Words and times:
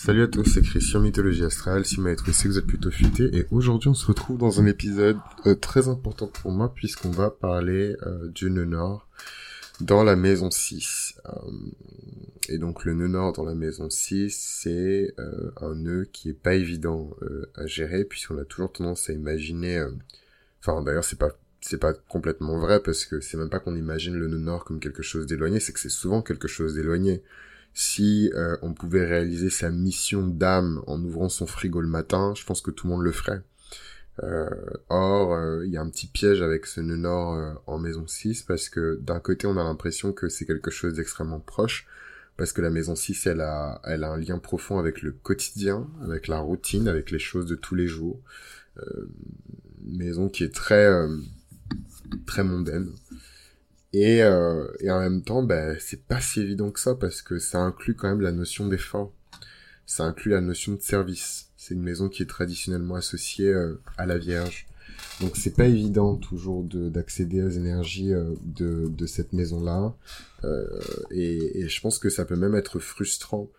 Salut 0.00 0.22
à 0.22 0.28
tous, 0.28 0.44
c'est 0.44 0.62
Christian 0.62 1.00
Mythologie 1.00 1.42
Astrale, 1.42 1.84
si 1.84 1.96
trouvé, 1.96 2.14
c'est 2.32 2.44
que 2.44 2.48
vous 2.50 2.58
êtes 2.58 2.68
plutôt 2.68 2.92
futé, 2.92 3.36
et 3.36 3.46
aujourd'hui 3.50 3.88
on 3.88 3.94
se 3.94 4.06
retrouve 4.06 4.38
dans 4.38 4.60
un 4.60 4.66
épisode 4.66 5.16
euh, 5.44 5.56
très 5.56 5.88
important 5.88 6.28
pour 6.28 6.52
moi, 6.52 6.72
puisqu'on 6.72 7.10
va 7.10 7.32
parler 7.32 7.96
euh, 8.06 8.28
du 8.28 8.48
nœud 8.48 8.64
nord 8.64 9.08
dans 9.80 10.04
la 10.04 10.14
maison 10.14 10.52
6. 10.52 11.16
Euh, 11.26 11.30
et 12.48 12.58
donc 12.58 12.84
le 12.84 12.94
nœud 12.94 13.08
nord 13.08 13.32
dans 13.32 13.44
la 13.44 13.56
maison 13.56 13.90
6, 13.90 14.30
c'est 14.38 15.12
un 15.56 15.74
nœud 15.74 16.08
qui 16.12 16.28
est 16.28 16.40
pas 16.40 16.54
évident 16.54 17.10
à 17.56 17.66
gérer, 17.66 18.04
puisqu'on 18.04 18.38
a 18.38 18.44
toujours 18.44 18.70
tendance 18.70 19.10
à 19.10 19.12
imaginer... 19.12 19.84
Enfin 20.60 20.80
d'ailleurs 20.80 21.04
c'est 21.04 21.18
pas 21.18 21.32
c'est 21.60 21.78
pas 21.78 21.92
complètement 21.92 22.56
vrai, 22.56 22.80
parce 22.80 23.04
que 23.04 23.18
c'est 23.18 23.36
même 23.36 23.50
pas 23.50 23.58
qu'on 23.58 23.74
imagine 23.74 24.14
le 24.14 24.28
nœud 24.28 24.38
nord 24.38 24.64
comme 24.64 24.78
quelque 24.78 25.02
chose 25.02 25.26
d'éloigné, 25.26 25.58
c'est 25.58 25.72
que 25.72 25.80
c'est 25.80 25.88
souvent 25.88 26.22
quelque 26.22 26.46
chose 26.46 26.74
d'éloigné 26.74 27.20
si 27.78 28.28
euh, 28.34 28.56
on 28.62 28.74
pouvait 28.74 29.06
réaliser 29.06 29.50
sa 29.50 29.70
mission 29.70 30.26
d'âme 30.26 30.82
en 30.88 31.00
ouvrant 31.00 31.28
son 31.28 31.46
frigo 31.46 31.80
le 31.80 31.86
matin, 31.86 32.34
je 32.36 32.44
pense 32.44 32.60
que 32.60 32.72
tout 32.72 32.88
le 32.88 32.92
monde 32.92 33.04
le 33.04 33.12
ferait. 33.12 33.40
Euh, 34.24 34.50
or, 34.88 35.32
euh, 35.32 35.64
il 35.64 35.70
y 35.70 35.76
a 35.76 35.80
un 35.80 35.88
petit 35.88 36.08
piège 36.08 36.42
avec 36.42 36.66
ce 36.66 36.80
nœud 36.80 37.08
en 37.68 37.78
maison 37.78 38.04
6 38.04 38.42
parce 38.42 38.68
que 38.68 38.98
d'un 39.00 39.20
côté, 39.20 39.46
on 39.46 39.56
a 39.56 39.62
l'impression 39.62 40.12
que 40.12 40.28
c'est 40.28 40.44
quelque 40.44 40.72
chose 40.72 40.94
d'extrêmement 40.94 41.38
proche 41.38 41.86
parce 42.36 42.52
que 42.52 42.60
la 42.62 42.70
maison 42.70 42.96
6, 42.96 43.28
elle 43.28 43.42
a, 43.42 43.80
elle 43.84 44.02
a 44.02 44.10
un 44.10 44.18
lien 44.18 44.40
profond 44.40 44.80
avec 44.80 45.00
le 45.00 45.12
quotidien, 45.12 45.88
avec 46.02 46.26
la 46.26 46.40
routine, 46.40 46.88
avec 46.88 47.12
les 47.12 47.20
choses 47.20 47.46
de 47.46 47.54
tous 47.54 47.76
les 47.76 47.86
jours. 47.86 48.20
maison 49.84 50.28
qui 50.28 50.42
est 50.42 50.52
très, 50.52 50.88
très 52.26 52.42
mondaine. 52.42 52.90
Et, 53.92 54.22
euh, 54.22 54.66
et 54.80 54.90
en 54.90 55.00
même 55.00 55.22
temps, 55.22 55.42
ben, 55.42 55.76
c'est 55.80 56.04
pas 56.04 56.20
si 56.20 56.40
évident 56.40 56.70
que 56.70 56.80
ça 56.80 56.94
parce 56.94 57.22
que 57.22 57.38
ça 57.38 57.60
inclut 57.60 57.94
quand 57.94 58.08
même 58.08 58.20
la 58.20 58.32
notion 58.32 58.66
d'effort. 58.66 59.12
Ça 59.86 60.04
inclut 60.04 60.32
la 60.32 60.42
notion 60.42 60.74
de 60.74 60.82
service. 60.82 61.48
C'est 61.56 61.74
une 61.74 61.82
maison 61.82 62.08
qui 62.08 62.22
est 62.22 62.26
traditionnellement 62.26 62.96
associée 62.96 63.48
euh, 63.48 63.80
à 63.96 64.04
la 64.04 64.18
Vierge. 64.18 64.66
Donc 65.20 65.36
c'est 65.36 65.54
pas 65.54 65.66
évident 65.66 66.16
toujours 66.16 66.64
d'accéder 66.64 67.42
aux 67.42 67.48
énergies 67.48 68.12
euh, 68.12 68.34
de, 68.42 68.88
de 68.88 69.06
cette 69.06 69.32
maison-là. 69.32 69.94
Euh, 70.44 70.66
et, 71.10 71.60
et, 71.60 71.68
je 71.68 71.80
pense 71.80 71.98
que 71.98 72.10
ça 72.10 72.24
peut 72.24 72.36
même 72.36 72.54
être 72.54 72.78
frustrant 72.78 73.50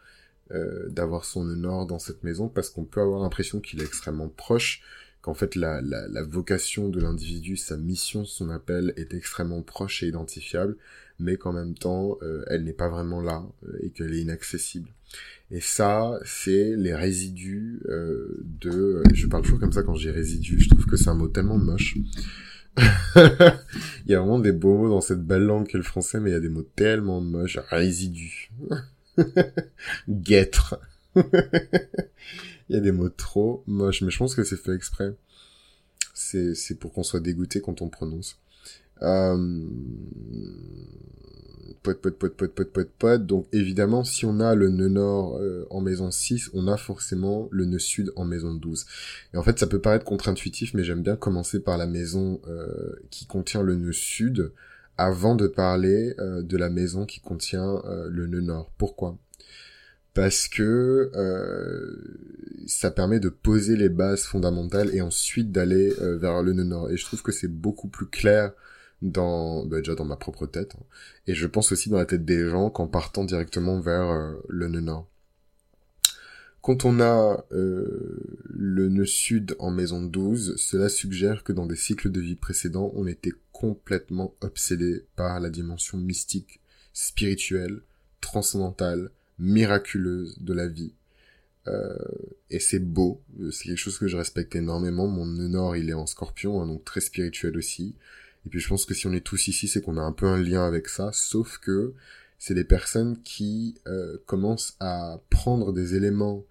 d'avoir 0.88 1.26
son 1.26 1.44
nord 1.44 1.86
dans 1.86 2.00
cette 2.00 2.24
maison 2.24 2.50
parce 2.50 2.72
qu'on 2.72 2.84
peut 2.84 3.02
avoir 3.02 3.22
l'impression 3.22 3.60
qu'il 3.60 3.82
est 3.82 3.86
extrêmement 3.86 4.30
proche 4.30 4.82
qu'en 5.30 5.36
fait 5.36 5.56
la, 5.56 5.80
vocation 6.24 6.90
de 6.90 7.00
l'individu, 7.00 7.56
sa 7.56 7.78
mission, 7.78 8.26
son 8.26 8.50
appel 8.50 8.94
est 8.98 9.14
extrêmement 9.14 9.62
proche 9.62 10.02
et 10.02 10.08
identifiable, 10.08 10.76
mais 11.20 11.38
qu'en 11.38 11.54
même 11.54 11.76
temps, 11.76 12.18
euh, 12.24 12.44
elle 12.48 12.64
n'est 12.64 12.74
pas 12.74 12.90
vraiment 12.90 13.22
là 13.22 13.44
euh, 13.64 13.78
et 13.84 13.92
qu'elle 13.92 14.12
est 14.16 14.22
inaccessible. 14.22 14.90
Et 15.52 15.62
ça, 15.62 16.20
c'est 16.26 16.76
les 16.76 16.96
résidus 16.96 17.84
euh, 17.90 18.44
de... 18.44 19.04
Je 19.14 19.28
parle 19.28 19.44
toujours 19.44 19.60
comme 19.60 19.72
ça 19.72 19.84
quand 19.84 19.94
j'ai 19.94 20.10
résidus, 20.10 20.62
je 20.62 20.70
trouve 20.70 20.88
que 20.88 20.98
c'est 20.98 21.10
un 21.10 21.14
mot 21.14 21.28
tellement 21.28 21.60
moche. 21.60 21.96
il 23.16 24.08
y 24.08 24.16
a 24.16 24.20
vraiment 24.20 24.40
des 24.40 24.52
beaux 24.52 24.80
mots 24.80 24.90
dans 24.90 25.02
cette 25.02 25.24
belle 25.24 25.44
langue 25.44 25.68
qu'est 25.68 25.78
le 25.78 25.84
français, 25.84 26.20
mais 26.20 26.32
il 26.32 26.34
y 26.34 26.38
a 26.38 26.40
des 26.40 26.50
mots 26.50 26.68
tellement 26.76 27.22
moches. 27.22 27.60
Résidus. 27.70 28.50
Guêtre. 30.10 30.80
Il 32.70 32.76
y 32.76 32.78
a 32.78 32.82
des 32.82 32.92
mots 32.92 33.10
trop 33.10 33.64
moches, 33.68 34.02
mais 34.02 34.12
je 34.12 34.18
pense 34.18 34.36
que 34.36 34.44
c'est 34.44 34.58
fait 34.58 34.74
exprès. 34.74 35.16
C'est, 36.14 36.54
c'est 36.54 36.76
pour 36.76 36.94
qu'on 36.94 37.04
soit 37.04 37.20
dégoûté 37.20 37.62
quand 37.62 37.82
on 37.82 37.90
prononce. 37.90 38.38
Euh... 39.02 39.66
Pot, 41.82 42.02
pot, 42.02 42.12
pot, 42.12 42.36
pot, 42.36 42.54
pot, 42.54 42.72
pot, 42.72 42.90
pot. 43.00 43.26
Donc 43.26 43.48
évidemment, 43.54 44.04
si 44.04 44.26
on 44.26 44.42
a 44.42 44.54
le 44.54 44.70
nœud 44.70 44.90
nord 44.90 45.38
euh, 45.38 45.66
en 45.70 45.80
maison 45.80 46.12
6, 46.12 46.50
on 46.54 46.68
a 46.68 46.76
forcément 46.76 47.48
le 47.52 47.66
nœud 47.66 47.80
sud 47.80 48.12
en 48.18 48.26
maison 48.26 48.54
12. 48.54 48.86
Et 49.34 49.38
en 49.38 49.44
fait, 49.44 49.58
ça 49.58 49.66
peut 49.66 49.80
paraître 49.80 50.04
contre-intuitif, 50.04 50.74
mais 50.74 50.84
j'aime 50.84 51.02
bien 51.02 51.16
commencer 51.16 51.62
par 51.62 51.78
la 51.78 51.88
maison 51.88 52.42
euh, 52.48 52.92
qui 53.10 53.26
contient 53.26 53.64
le 53.64 53.76
nœud 53.76 53.94
sud 53.94 54.52
avant 54.98 55.36
de 55.36 55.48
parler 55.48 56.14
euh, 56.20 56.42
de 56.42 56.58
la 56.58 56.70
maison 56.70 57.06
qui 57.06 57.22
contient 57.22 57.82
le 58.10 58.28
nœud 58.28 58.42
nord. 58.42 58.72
Pourquoi? 58.78 59.18
Parce 60.14 60.48
que 60.48 61.12
euh, 61.16 62.66
ça 62.68 62.92
permet 62.92 63.20
de 63.20 63.30
poser 63.30 63.76
les 63.76 63.90
bases 63.90 64.24
fondamentales 64.24 64.94
et 64.94 65.02
ensuite 65.02 65.52
d'aller 65.52 65.94
euh, 66.02 66.18
vers 66.18 66.42
le 66.44 66.54
nœud 66.54 66.64
nord. 66.64 66.90
Et 66.90 66.98
je 66.98 67.06
trouve 67.06 67.22
que 67.22 67.32
c'est 67.32 67.48
beaucoup 67.48 67.88
plus 67.88 68.08
clair 68.08 68.52
dans 69.02 69.66
bah, 69.66 69.78
déjà 69.78 69.96
dans 69.96 70.06
ma 70.06 70.18
propre 70.18 70.46
tête 70.46 70.76
hein. 70.78 70.84
et 71.26 71.34
je 71.34 71.48
pense 71.48 71.72
aussi 71.72 71.90
dans 71.90 71.98
la 71.98 72.06
tête 72.06 72.26
des 72.26 72.50
gens 72.50 72.70
qu'en 72.70 72.88
partant 72.88 73.24
directement 73.24 73.80
vers 73.80 74.10
euh, 74.10 74.34
le 74.50 74.68
nœud 74.68 74.82
nord. 74.82 75.08
Quand 76.62 76.84
on 76.84 77.00
a 77.00 77.46
le 77.52 78.90
nœud 78.90 79.06
sud 79.06 79.56
en 79.60 79.72
maison 79.72 80.04
12, 80.04 80.56
cela 80.58 80.90
suggère 80.90 81.46
que 81.46 81.54
dans 81.54 81.66
des 81.66 81.78
cycles 81.78 82.12
de 82.12 82.20
vie 82.20 82.36
précédents, 82.36 82.92
on 82.96 83.08
était 83.08 83.32
complètement 83.54 84.36
obsédé 84.42 85.06
par 85.16 85.40
la 85.40 85.50
dimension 85.50 85.98
mystique, 85.98 86.60
spirituelle, 86.92 87.80
transcendantale, 88.20 89.10
miraculeuse 89.40 90.38
de 90.40 90.54
la 90.54 90.68
vie. 90.68 90.94
Euh, 91.68 91.96
et 92.50 92.60
c'est 92.60 92.80
beau, 92.80 93.22
c'est 93.52 93.66
quelque 93.66 93.78
chose 93.78 93.98
que 93.98 94.08
je 94.08 94.18
respecte 94.18 94.56
énormément. 94.56 95.08
Mon 95.08 95.26
nord, 95.26 95.76
il 95.76 95.90
est 95.90 95.94
en 95.94 96.06
scorpion, 96.06 96.62
hein, 96.62 96.68
donc 96.68 96.84
très 96.86 97.02
spirituel 97.02 97.58
aussi. 97.58 97.96
Et 98.46 98.50
puis 98.50 98.60
je 98.60 98.68
pense 98.68 98.86
que 98.86 98.94
si 98.94 99.08
on 99.08 99.14
est 99.14 99.26
tous 99.26 99.48
ici, 99.48 99.68
c'est 99.68 99.82
qu'on 99.82 99.98
a 99.98 100.02
un 100.02 100.12
peu 100.12 100.26
un 100.26 100.42
lien 100.42 100.66
avec 100.66 100.88
ça, 100.88 101.12
sauf 101.14 101.58
que 101.58 101.94
c'est 102.38 102.54
des 102.54 102.64
personnes 102.64 103.22
qui 103.24 103.76
euh, 103.88 104.18
commencent 104.26 104.76
à 104.80 105.22
prendre 105.30 105.74
des 105.74 105.96
éléments 105.96 106.46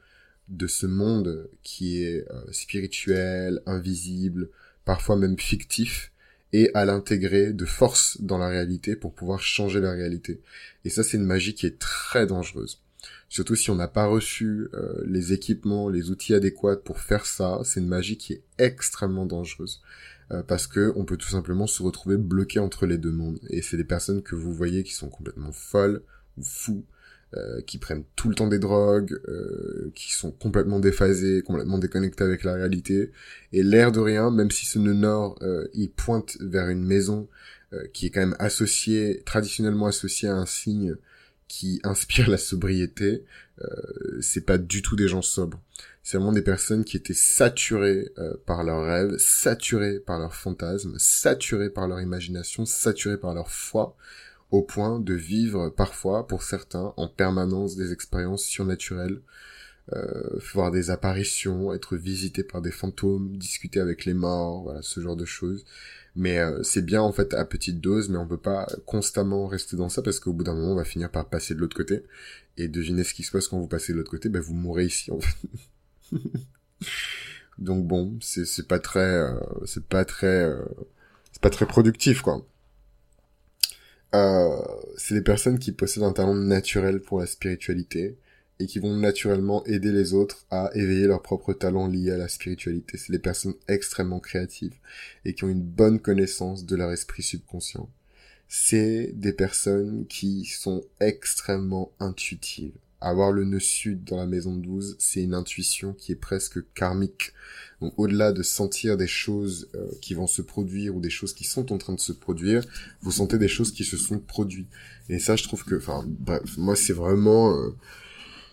de 0.49 0.67
ce 0.67 0.87
monde 0.87 1.49
qui 1.63 2.03
est 2.03 2.31
euh, 2.31 2.53
spirituel, 2.53 3.63
invisible, 3.67 4.51
parfois 4.85 5.17
même 5.17 5.39
fictif, 5.39 6.13
et 6.53 6.71
à 6.75 6.85
l'intégrer 6.85 7.53
de 7.53 7.65
force 7.65 8.21
dans 8.21 8.39
la 8.39 8.49
réalité 8.49 8.97
pour 8.97 9.15
pouvoir 9.15 9.41
changer 9.41 9.81
la 9.81 9.93
réalité. 9.93 10.41
Et 10.85 10.91
ça, 10.91 11.03
c'est 11.03 11.17
une 11.17 11.25
magie 11.25 11.55
qui 11.55 11.67
est 11.67 11.79
très 11.79 12.27
dangereuse. 12.27 12.81
Surtout 13.29 13.57
si 13.57 13.71
on 13.71 13.75
n'a 13.75 13.89
pas 13.89 14.07
reçu 14.07 14.69
euh, 14.73 15.03
les 15.07 15.33
équipements, 15.33 15.89
les 15.89 16.11
outils 16.11 16.35
adéquats 16.35 16.77
pour 16.77 17.01
faire 17.01 17.27
ça, 17.27 17.61
c'est 17.65 17.81
une 17.81 17.89
magie 17.89 18.17
qui 18.17 18.33
est 18.33 18.43
extrêmement 18.59 19.27
dangereuse. 19.27 19.83
Euh, 20.31 20.43
parce 20.43 20.67
que 20.67 20.93
on 20.97 21.05
peut 21.05 21.17
tout 21.17 21.29
simplement 21.29 21.67
se 21.67 21.83
retrouver 21.83 22.17
bloqué 22.17 22.59
entre 22.59 22.87
les 22.87 22.99
deux 22.99 23.13
mondes. 23.13 23.39
Et 23.51 23.63
c'est 23.63 23.77
des 23.77 23.85
personnes 23.85 24.23
que 24.23 24.35
vous 24.35 24.53
voyez 24.53 24.83
qui 24.83 24.95
sont 24.95 25.09
complètement 25.09 25.53
folles 25.53 26.03
fous, 26.43 26.85
euh, 27.37 27.61
qui 27.61 27.77
prennent 27.77 28.05
tout 28.17 28.31
le 28.31 28.35
temps 28.35 28.47
des 28.47 28.59
drogues, 28.59 29.21
euh, 29.29 29.93
qui 29.95 30.15
sont 30.15 30.31
complètement 30.31 30.81
déphasés, 30.81 31.43
complètement 31.43 31.77
déconnectés 31.77 32.25
avec 32.25 32.43
la 32.43 32.55
réalité. 32.55 33.13
Et 33.53 33.63
l'air 33.63 33.93
de 33.93 34.01
rien, 34.01 34.31
même 34.31 34.51
si 34.51 34.65
ce 34.65 34.79
nœud 34.79 34.95
nord, 34.95 35.39
euh, 35.43 35.69
il 35.75 35.91
pointe 35.91 36.39
vers 36.41 36.71
une 36.71 36.83
maison 36.83 37.29
qui 37.93 38.07
est 38.07 38.11
quand 38.11 38.21
même 38.21 38.37
associée, 38.39 39.21
traditionnellement 39.27 39.85
associée 39.85 40.27
à 40.27 40.37
un 40.37 40.47
signe 40.47 40.97
qui 41.49 41.81
inspire 41.85 42.27
la 42.31 42.39
sobriété, 42.39 43.25
c'est 44.23 44.47
pas 44.47 44.57
du 44.57 44.81
tout 44.81 44.97
des 44.97 45.07
gens 45.07 45.21
sobres. 45.21 45.61
C'est 46.03 46.17
vraiment 46.17 46.33
des 46.33 46.41
personnes 46.41 46.83
qui 46.83 46.97
étaient 46.97 47.13
saturées 47.13 48.11
par 48.47 48.65
leurs 48.65 48.87
rêves, 48.87 49.19
saturées 49.19 50.01
par 50.01 50.19
leurs 50.19 50.35
fantasmes, 50.35 50.95
saturées 50.97 51.69
par 51.69 51.89
leur 51.89 52.01
imagination, 52.01 52.65
saturées 52.65 53.19
par 53.19 53.35
leur 53.35 53.51
foi, 53.51 53.95
au 54.51 54.63
point 54.63 55.01
de 55.01 55.15
vivre 55.15 55.69
parfois, 55.71 56.27
pour 56.27 56.43
certains, 56.43 56.95
en 56.97 57.09
permanence 57.09 57.77
des 57.77 57.93
expériences 57.93 58.45
surnaturelles, 58.45 59.21
euh, 59.95 60.39
voir 60.53 60.71
des 60.71 60.91
apparitions, 60.91 61.73
être 61.73 61.97
visité 61.97 62.45
par 62.45 62.61
des 62.61 62.71
fantômes, 62.71 63.37
discuter 63.37 63.81
avec 63.81 64.05
les 64.05 64.15
morts, 64.15 64.63
voilà, 64.65 64.83
ce 64.83 65.01
genre 65.01 65.17
de 65.17 65.25
choses. 65.25 65.65
Mais 66.15 66.39
euh, 66.39 66.63
c'est 66.63 66.85
bien 66.85 67.01
en 67.01 67.13
fait 67.13 67.33
à 67.35 67.45
petite 67.45 67.81
dose, 67.81 68.09
mais 68.09 68.19
on 68.19 68.27
peut 68.27 68.37
pas 68.37 68.67
constamment 68.87 69.47
rester 69.47 69.77
dans 69.77 69.89
ça 69.89 70.03
parce 70.03 70.21
qu'au 70.21 70.33
bout 70.33 70.45
d'un 70.45 70.55
moment, 70.55 70.73
on 70.73 70.77
va 70.77 70.85
finir 70.85 71.11
par 71.11 71.29
passer 71.29 71.55
de 71.55 71.61
l'autre 71.61 71.77
côté. 71.77 72.03
Et 72.57 72.69
devinez 72.69 73.05
ce 73.05 73.15
qui 73.15 73.23
se 73.23 73.31
passe 73.31 73.49
quand 73.49 73.59
vous 73.59 73.69
passez 73.69 73.93
de 73.93 73.99
l'autre 73.99 74.11
côté, 74.11 74.29
ben 74.29 74.41
vous 74.41 74.55
mourrez 74.55 74.87
ici 74.87 75.11
en 75.11 75.21
fait. 75.21 75.49
Donc 77.59 77.87
bon, 77.87 78.19
c'est 78.21 78.69
pas 78.69 78.79
très, 78.79 79.01
euh, 79.01 79.35
c'est 79.65 79.85
pas 79.85 80.05
très, 80.05 80.27
euh, 80.45 80.65
c'est 81.33 81.43
pas 81.43 81.51
très 81.51 81.67
productif 81.67 82.23
quoi. 82.23 82.45
Euh, 84.15 84.57
c'est 84.97 85.15
des 85.15 85.23
personnes 85.23 85.59
qui 85.59 85.73
possèdent 85.73 86.05
un 86.05 86.13
talent 86.13 86.35
naturel 86.35 87.01
pour 87.01 87.21
la 87.21 87.27
spiritualité 87.27 88.17
et 88.59 88.67
qui 88.67 88.79
vont 88.79 88.95
naturellement 88.97 89.65
aider 89.67 89.93
les 89.93 90.15
autres 90.15 90.47
à 90.51 90.71
éveiller 90.75 91.07
leurs 91.07 91.23
propres 91.23 91.53
talents 91.53 91.87
liés 91.87 92.13
à 92.13 92.17
la 92.17 92.29
spiritualité. 92.29 92.99
C'est 92.99 93.13
des 93.13 93.19
personnes 93.19 93.55
extrêmement 93.69 94.21
créatives 94.21 94.77
et 95.25 95.35
qui 95.35 95.45
ont 95.45 95.49
une 95.49 95.63
bonne 95.63 96.01
connaissance 96.01 96.65
de 96.65 96.77
leur 96.77 96.91
esprit 96.91 97.23
subconscient. 97.23 97.89
C'est 98.49 99.13
des 99.15 99.33
personnes 99.33 100.07
qui 100.07 100.47
sont 100.47 100.83
extrêmement 101.01 101.93
intuitives 102.01 102.73
avoir 103.01 103.33
le 103.33 103.45
nœud 103.45 103.61
sud 103.61 104.05
dans 104.05 104.17
la 104.17 104.27
maison 104.27 104.57
12, 104.57 104.97
c'est 104.99 105.23
une 105.23 105.35
intuition 105.35 105.93
qui 105.93 106.13
est 106.13 106.17
presque 106.17 106.59
karmique. 106.75 107.33
Donc 107.81 107.95
au-delà 107.97 108.33
de 108.33 108.43
sentir 108.43 108.97
des 108.97 109.07
choses 109.07 109.69
euh, 109.75 109.87
qui 110.01 110.15
vont 110.15 110.27
se 110.27 110.43
produire 110.43 110.97
ou 110.97 111.01
des 111.01 111.11
choses 111.11 111.33
qui 111.33 111.45
sont 111.45 111.73
en 111.73 111.79
train 111.79 111.93
de 111.93 112.01
se 112.01 112.13
produire, 112.13 112.65
vous 113.01 113.13
sentez 113.13 113.39
des 113.39 113.49
choses 113.49 113.73
qui 113.73 113.85
se 113.85 113.97
sont 113.97 114.19
produites. 114.19 114.69
Et 115.09 115.19
ça, 115.19 115.37
je 115.37 115.45
trouve 115.45 115.65
que, 115.65 115.77
enfin, 115.77 116.05
bref, 116.07 116.57
moi 116.57 116.75
c'est 116.75 116.93
vraiment, 116.93 117.57
euh, 117.57 117.71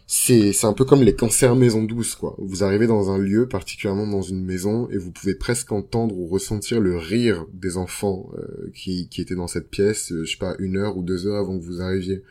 c'est 0.08 0.54
c'est 0.54 0.68
un 0.68 0.74
peu 0.74 0.86
comme 0.86 1.02
les 1.02 1.16
cancers 1.16 1.56
maison 1.56 1.84
douce 1.84 2.16
quoi. 2.16 2.36
Vous 2.38 2.64
arrivez 2.64 2.88
dans 2.88 3.10
un 3.10 3.18
lieu, 3.18 3.48
particulièrement 3.48 4.06
dans 4.06 4.22
une 4.22 4.44
maison, 4.44 4.88
et 4.92 4.98
vous 4.98 5.12
pouvez 5.12 5.36
presque 5.36 5.72
entendre 5.72 6.16
ou 6.16 6.28
ressentir 6.28 6.80
le 6.80 6.98
rire 6.98 7.46
des 7.54 7.78
enfants 7.78 8.30
euh, 8.38 8.72
qui 8.74 9.10
qui 9.10 9.22
étaient 9.22 9.36
dans 9.36 9.48
cette 9.48 9.70
pièce, 9.70 10.12
euh, 10.12 10.24
je 10.24 10.32
sais 10.32 10.38
pas 10.38 10.56
une 10.60 10.78
heure 10.78 10.98
ou 10.98 11.04
deux 11.04 11.26
heures 11.26 11.40
avant 11.40 11.58
que 11.58 11.64
vous 11.64 11.82
arriviez. 11.82 12.24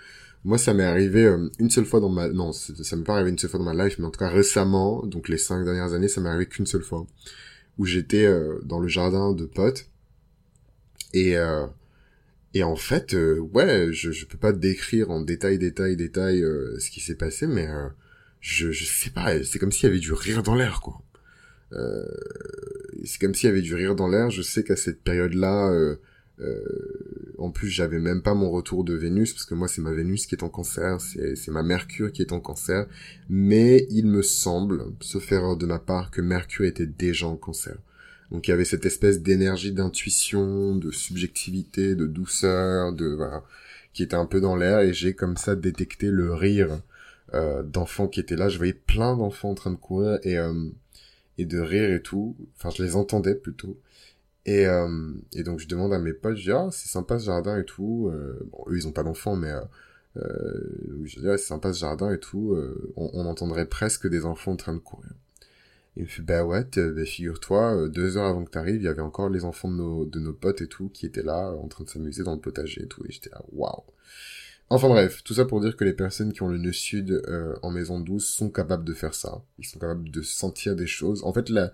Moi, 0.45 0.59
ça 0.59 0.75
m'est 0.75 0.85
arrivé 0.85 1.25
euh, 1.25 1.49
une 1.59 1.71
seule 1.71 1.87
fois 1.87 2.01
dans 2.01 2.11
ma 2.11 2.29
non, 2.29 2.53
ça 2.53 2.97
m'est 2.97 3.05
pas 3.05 3.15
arrivé 3.15 3.31
une 3.31 3.39
seule 3.39 3.51
fois 3.51 3.59
dans 3.59 3.73
ma 3.73 3.85
life, 3.85 3.99
mais 3.99 4.07
en 4.07 4.11
tout 4.11 4.19
cas 4.19 4.29
récemment, 4.29 5.05
donc 5.07 5.29
les 5.29 5.39
cinq 5.39 5.65
dernières 5.65 5.93
années, 5.95 6.09
ça 6.09 6.21
m'est 6.21 6.29
arrivé 6.29 6.47
qu'une 6.47 6.67
seule 6.67 6.83
fois 6.83 7.07
où 7.79 7.87
j'étais 7.87 8.29
dans 8.63 8.79
le 8.79 8.87
jardin 8.87 9.33
de 9.33 9.47
potes 9.47 9.89
et 11.13 11.37
et 12.55 12.63
en 12.63 12.77
fait, 12.77 13.15
euh, 13.15 13.41
ouais, 13.41 13.89
je, 13.93 14.13
je 14.13 14.27
peux 14.27 14.39
pas 14.39 14.53
décrire 14.53 15.11
en 15.11 15.21
détail, 15.21 15.59
détail, 15.59 15.97
détail 15.97 16.43
euh, 16.43 16.79
ce 16.79 16.89
qui 16.89 17.01
s'est 17.01 17.17
passé, 17.17 17.49
mais 17.49 17.67
euh, 17.67 17.89
je, 18.41 18.71
je 18.71 18.85
sais 18.85 19.11
pas, 19.11 19.43
c'est 19.43 19.59
comme 19.59 19.73
s'il 19.73 19.89
y 19.89 19.91
avait 19.91 19.99
du 19.99 20.13
rire 20.13 20.45
dans 20.45 20.55
l'air, 20.55 20.81
quoi. 20.81 21.03
c'est 23.05 23.21
comme 23.21 23.35
s'il 23.35 23.49
y 23.49 23.53
avait 23.53 23.61
du 23.61 23.75
rire 23.75 23.97
dans 23.97 24.07
l'air. 24.07 24.31
Je 24.31 24.43
sais 24.43 24.63
qu'à 24.63 24.77
cette 24.77 25.03
période-là, 25.03 25.97
en 27.39 27.51
plus, 27.51 27.69
j'avais 27.69 27.99
même 27.99 28.23
pas 28.23 28.35
mon 28.35 28.51
retour 28.51 28.85
de 28.85 28.95
Vénus, 28.95 29.33
parce 29.33 29.45
que 29.45 29.55
moi, 29.55 29.69
c'est 29.69 29.83
ma 29.83 29.93
Vénus 29.93 30.27
qui 30.27 30.35
est 30.35 30.43
en 30.43 30.49
cancer, 30.49 31.01
c'est 31.01 31.51
ma 31.51 31.63
Mercure 31.63 32.13
qui 32.13 32.23
est 32.23 32.33
en 32.33 32.41
cancer, 32.41 32.87
mais 33.29 33.87
il 33.91 34.07
me 34.07 34.23
semble, 34.23 34.85
sauf 35.01 35.31
erreur 35.33 35.57
de 35.57 35.67
ma 35.67 35.79
part, 35.79 36.11
que 36.11 36.21
Mercure 36.21 36.67
était 36.67 36.87
déjà 36.87 37.27
en 37.27 37.37
cancer. 37.37 37.77
Donc 38.31 38.49
il 38.49 38.51
y 38.51 38.55
avait 38.55 38.65
cette 38.65 38.87
espèce 38.87 39.23
d'énergie 39.23 39.73
d'intuition, 39.73 40.75
de 40.75 40.91
subjectivité, 40.91 41.95
de 41.95 42.07
douceur, 42.07 42.93
de 42.93 43.07
voilà, 43.07 43.45
qui 43.93 44.03
était 44.03 44.17
un 44.17 44.27
peu 44.27 44.41
dans 44.41 44.57
l'air 44.57 44.81
et 44.81 44.93
j'ai 44.93 45.15
comme 45.15 45.37
ça 45.37 45.55
détecté 45.55 46.09
le 46.11 46.35
rire 46.35 46.81
euh, 47.35 47.63
d'enfants 47.63 48.09
qui 48.09 48.21
étaient 48.21 48.37
là. 48.37 48.49
Je 48.49 48.57
voyais 48.59 48.73
plein 48.73 49.17
d'enfants 49.17 49.51
en 49.51 49.55
train 49.55 49.71
de 49.71 49.77
courir 49.77 50.19
et 50.23 50.39
euh, 50.39 50.69
et 51.39 51.45
de 51.45 51.59
rire 51.59 51.91
et 51.91 52.03
tout. 52.03 52.37
Enfin, 52.57 52.71
je 52.77 52.83
les 52.83 52.97
entendais 52.97 53.35
plutôt. 53.35 53.79
Et, 54.47 54.67
euh, 54.67 55.13
et 55.33 55.43
donc 55.43 55.59
je 55.61 55.69
demande 55.69 55.93
à 55.93 55.99
mes 55.99 56.13
potes, 56.13 56.37
je 56.37 56.43
dis 56.43 56.53
ah 56.53 56.69
c'est 56.71 56.89
sympa 56.89 57.19
ce 57.19 57.27
jardin 57.27 57.59
et 57.59 57.65
tout. 57.65 58.11
Euh, 58.13 58.47
bon 58.53 58.65
eux 58.69 58.77
ils 58.77 58.87
ont 58.87 58.93
pas 58.93 59.03
d'enfants 59.03 59.37
mais 59.37 59.53
euh, 60.17 60.23
je 61.05 61.21
dis 61.21 61.29
ah, 61.29 61.39
c'est 61.39 61.47
sympa 61.47 61.73
ce 61.73 61.81
jardin 61.81 62.13
et 62.13 62.19
tout. 62.19 62.57
On, 62.97 63.11
on 63.15 63.27
entendrait 63.27 63.67
presque 63.67 64.09
des 64.09 64.25
enfants 64.27 64.53
en 64.53 64.57
train 64.57 64.75
de 64.75 64.79
courir. 64.79 65.11
Il 65.97 66.05
me 66.05 66.09
fait, 66.09 66.23
bah 66.23 66.45
ouais, 66.45 66.67
bah, 66.77 67.05
figure-toi, 67.05 67.77
euh, 67.77 67.89
deux 67.89 68.17
heures 68.17 68.27
avant 68.27 68.45
que 68.45 68.51
t'arrives, 68.51 68.77
il 68.77 68.85
y 68.85 68.89
avait 68.89 69.01
encore 69.01 69.29
les 69.29 69.45
enfants 69.45 69.71
de 69.71 69.77
nos, 69.77 70.05
de 70.05 70.19
nos 70.19 70.33
potes 70.33 70.61
et 70.61 70.67
tout, 70.67 70.89
qui 70.89 71.07
étaient 71.07 71.23
là, 71.23 71.53
en 71.53 71.69
train 71.69 71.85
de 71.85 71.89
s'amuser 71.89 72.25
dans 72.25 72.35
le 72.35 72.41
potager 72.41 72.83
et 72.83 72.89
tout, 72.89 73.05
et 73.09 73.13
j'étais 73.13 73.31
là, 73.31 73.41
waouh. 73.53 73.85
Enfin 74.71 74.89
bref, 74.89 75.23
tout 75.23 75.35
ça 75.35 75.45
pour 75.45 75.61
dire 75.61 75.77
que 75.77 75.85
les 75.85 75.93
personnes 75.93 76.33
qui 76.33 76.43
ont 76.43 76.49
le 76.49 76.59
nœud 76.59 76.73
sud 76.73 77.23
euh, 77.29 77.55
en 77.63 77.71
maison 77.71 78.01
douce 78.01 78.27
sont 78.27 78.51
capables 78.51 78.85
de 78.85 78.95
faire 78.95 79.15
ça. 79.15 79.43
Ils 79.59 79.67
sont 79.67 79.79
capables 79.79 80.11
de 80.11 80.23
sentir 80.23 80.75
des 80.75 80.87
choses. 80.87 81.23
En 81.23 81.33
fait, 81.33 81.49
là, 81.51 81.73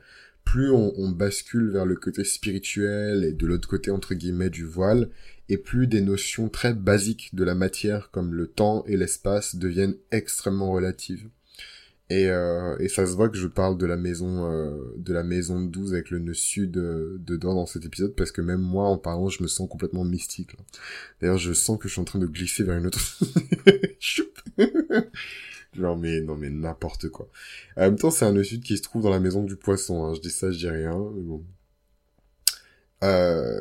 plus 0.50 0.72
on, 0.72 0.92
on 0.96 1.10
bascule 1.10 1.70
vers 1.70 1.86
le 1.86 1.94
côté 1.94 2.24
spirituel 2.24 3.22
et 3.22 3.32
de 3.32 3.46
l'autre 3.46 3.68
côté, 3.68 3.92
entre 3.92 4.14
guillemets, 4.14 4.50
du 4.50 4.64
voile, 4.64 5.08
et 5.48 5.56
plus 5.56 5.86
des 5.86 6.00
notions 6.00 6.48
très 6.48 6.74
basiques 6.74 7.32
de 7.36 7.44
la 7.44 7.54
matière, 7.54 8.10
comme 8.10 8.34
le 8.34 8.48
temps 8.48 8.82
et 8.88 8.96
l'espace, 8.96 9.54
deviennent 9.54 9.94
extrêmement 10.10 10.72
relatives. 10.72 11.28
Et, 12.08 12.26
euh, 12.26 12.76
et 12.80 12.88
ça 12.88 13.06
se 13.06 13.12
voit 13.12 13.28
que 13.28 13.38
je 13.38 13.46
parle 13.46 13.78
de 13.78 13.86
la 13.86 13.96
maison 13.96 14.50
euh, 14.50 14.92
de 14.96 15.12
la 15.12 15.22
maison 15.22 15.60
de 15.60 15.68
12 15.68 15.94
avec 15.94 16.10
le 16.10 16.18
nœud 16.18 16.34
sud 16.34 16.76
euh, 16.76 17.16
dedans 17.20 17.54
dans 17.54 17.66
cet 17.66 17.84
épisode 17.84 18.16
parce 18.16 18.32
que 18.32 18.40
même 18.40 18.60
moi 18.60 18.88
en 18.88 18.98
parlant 18.98 19.28
je 19.28 19.44
me 19.44 19.46
sens 19.46 19.68
complètement 19.70 20.02
mystique. 20.02 20.56
D'ailleurs 21.20 21.38
je 21.38 21.52
sens 21.52 21.78
que 21.78 21.86
je 21.86 21.92
suis 21.92 22.00
en 22.00 22.04
train 22.04 22.18
de 22.18 22.26
glisser 22.26 22.64
vers 22.64 22.76
une 22.76 22.86
autre. 22.86 22.98
Genre 25.74 25.96
mais 25.96 26.20
non 26.20 26.36
mais 26.36 26.50
n'importe 26.50 27.08
quoi. 27.08 27.28
En 27.76 27.82
même 27.82 27.96
temps 27.96 28.10
c'est 28.10 28.24
un 28.24 28.42
sud 28.42 28.62
qui 28.62 28.76
se 28.76 28.82
trouve 28.82 29.02
dans 29.02 29.10
la 29.10 29.20
maison 29.20 29.44
du 29.44 29.56
poisson. 29.56 30.04
Hein. 30.04 30.14
Je 30.14 30.20
dis 30.20 30.30
ça 30.30 30.50
je 30.50 30.58
dis 30.58 30.68
rien. 30.68 30.98
Mais 31.14 31.22
bon. 31.22 31.44
Euh, 33.02 33.60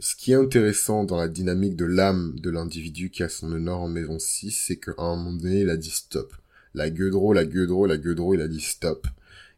ce 0.00 0.16
qui 0.16 0.32
est 0.32 0.36
intéressant 0.36 1.04
dans 1.04 1.16
la 1.16 1.28
dynamique 1.28 1.76
de 1.76 1.84
l'âme 1.84 2.34
de 2.40 2.50
l'individu 2.50 3.10
qui 3.10 3.22
a 3.22 3.28
son 3.28 3.48
nord 3.48 3.82
en 3.82 3.88
maison 3.88 4.18
6, 4.18 4.50
c'est 4.50 4.76
qu'à 4.76 4.92
un 4.98 5.16
moment 5.16 5.32
donné, 5.32 5.60
il 5.60 5.70
a 5.70 5.76
dit 5.76 5.90
stop 5.90 6.34
la 6.74 6.90
Gueudreau, 6.90 7.32
la 7.32 7.44
Gueudreau, 7.44 7.86
la 7.86 7.98
Gueudreau, 7.98 8.34
il 8.34 8.40
a 8.40 8.48
dit 8.48 8.60
stop. 8.60 9.06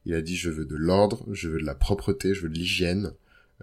Il 0.07 0.15
a 0.15 0.21
dit 0.21 0.37
je 0.37 0.51
veux 0.51 0.67
de 0.67 0.77
l'ordre, 0.77 1.25
je 1.33 1.49
veux 1.49 1.61
de 1.61 1.67
la 1.67 1.75
propreté, 1.75 2.35
je 2.35 2.43
veux 2.43 2.49
de 2.49 2.55
l'hygiène. 2.55 3.13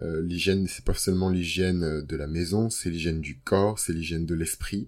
Euh, 0.02 0.22
l'hygiène, 0.22 0.68
c'est 0.68 0.86
pas 0.86 0.94
seulement 0.94 1.30
l'hygiène 1.30 1.84
euh, 1.84 2.02
de 2.02 2.16
la 2.16 2.28
maison, 2.28 2.70
c'est 2.70 2.90
l'hygiène 2.90 3.22
du 3.22 3.38
corps, 3.40 3.78
c'est 3.78 3.94
l'hygiène 3.94 4.26
de 4.26 4.34
l'esprit. 4.36 4.88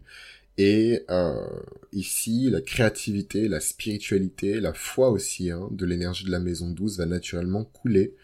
Et 0.57 1.01
euh, 1.09 1.47
ici, 1.91 2.49
la 2.49 2.61
créativité, 2.61 3.47
la 3.47 3.59
spiritualité, 3.59 4.59
la 4.59 4.73
foi 4.73 5.09
aussi 5.09 5.49
hein, 5.49 5.67
de 5.71 5.85
l'énergie 5.85 6.25
de 6.25 6.31
la 6.31 6.39
maison 6.39 6.69
12 6.69 6.99
va 6.99 7.05
naturellement 7.05 7.63
couler 7.63 8.15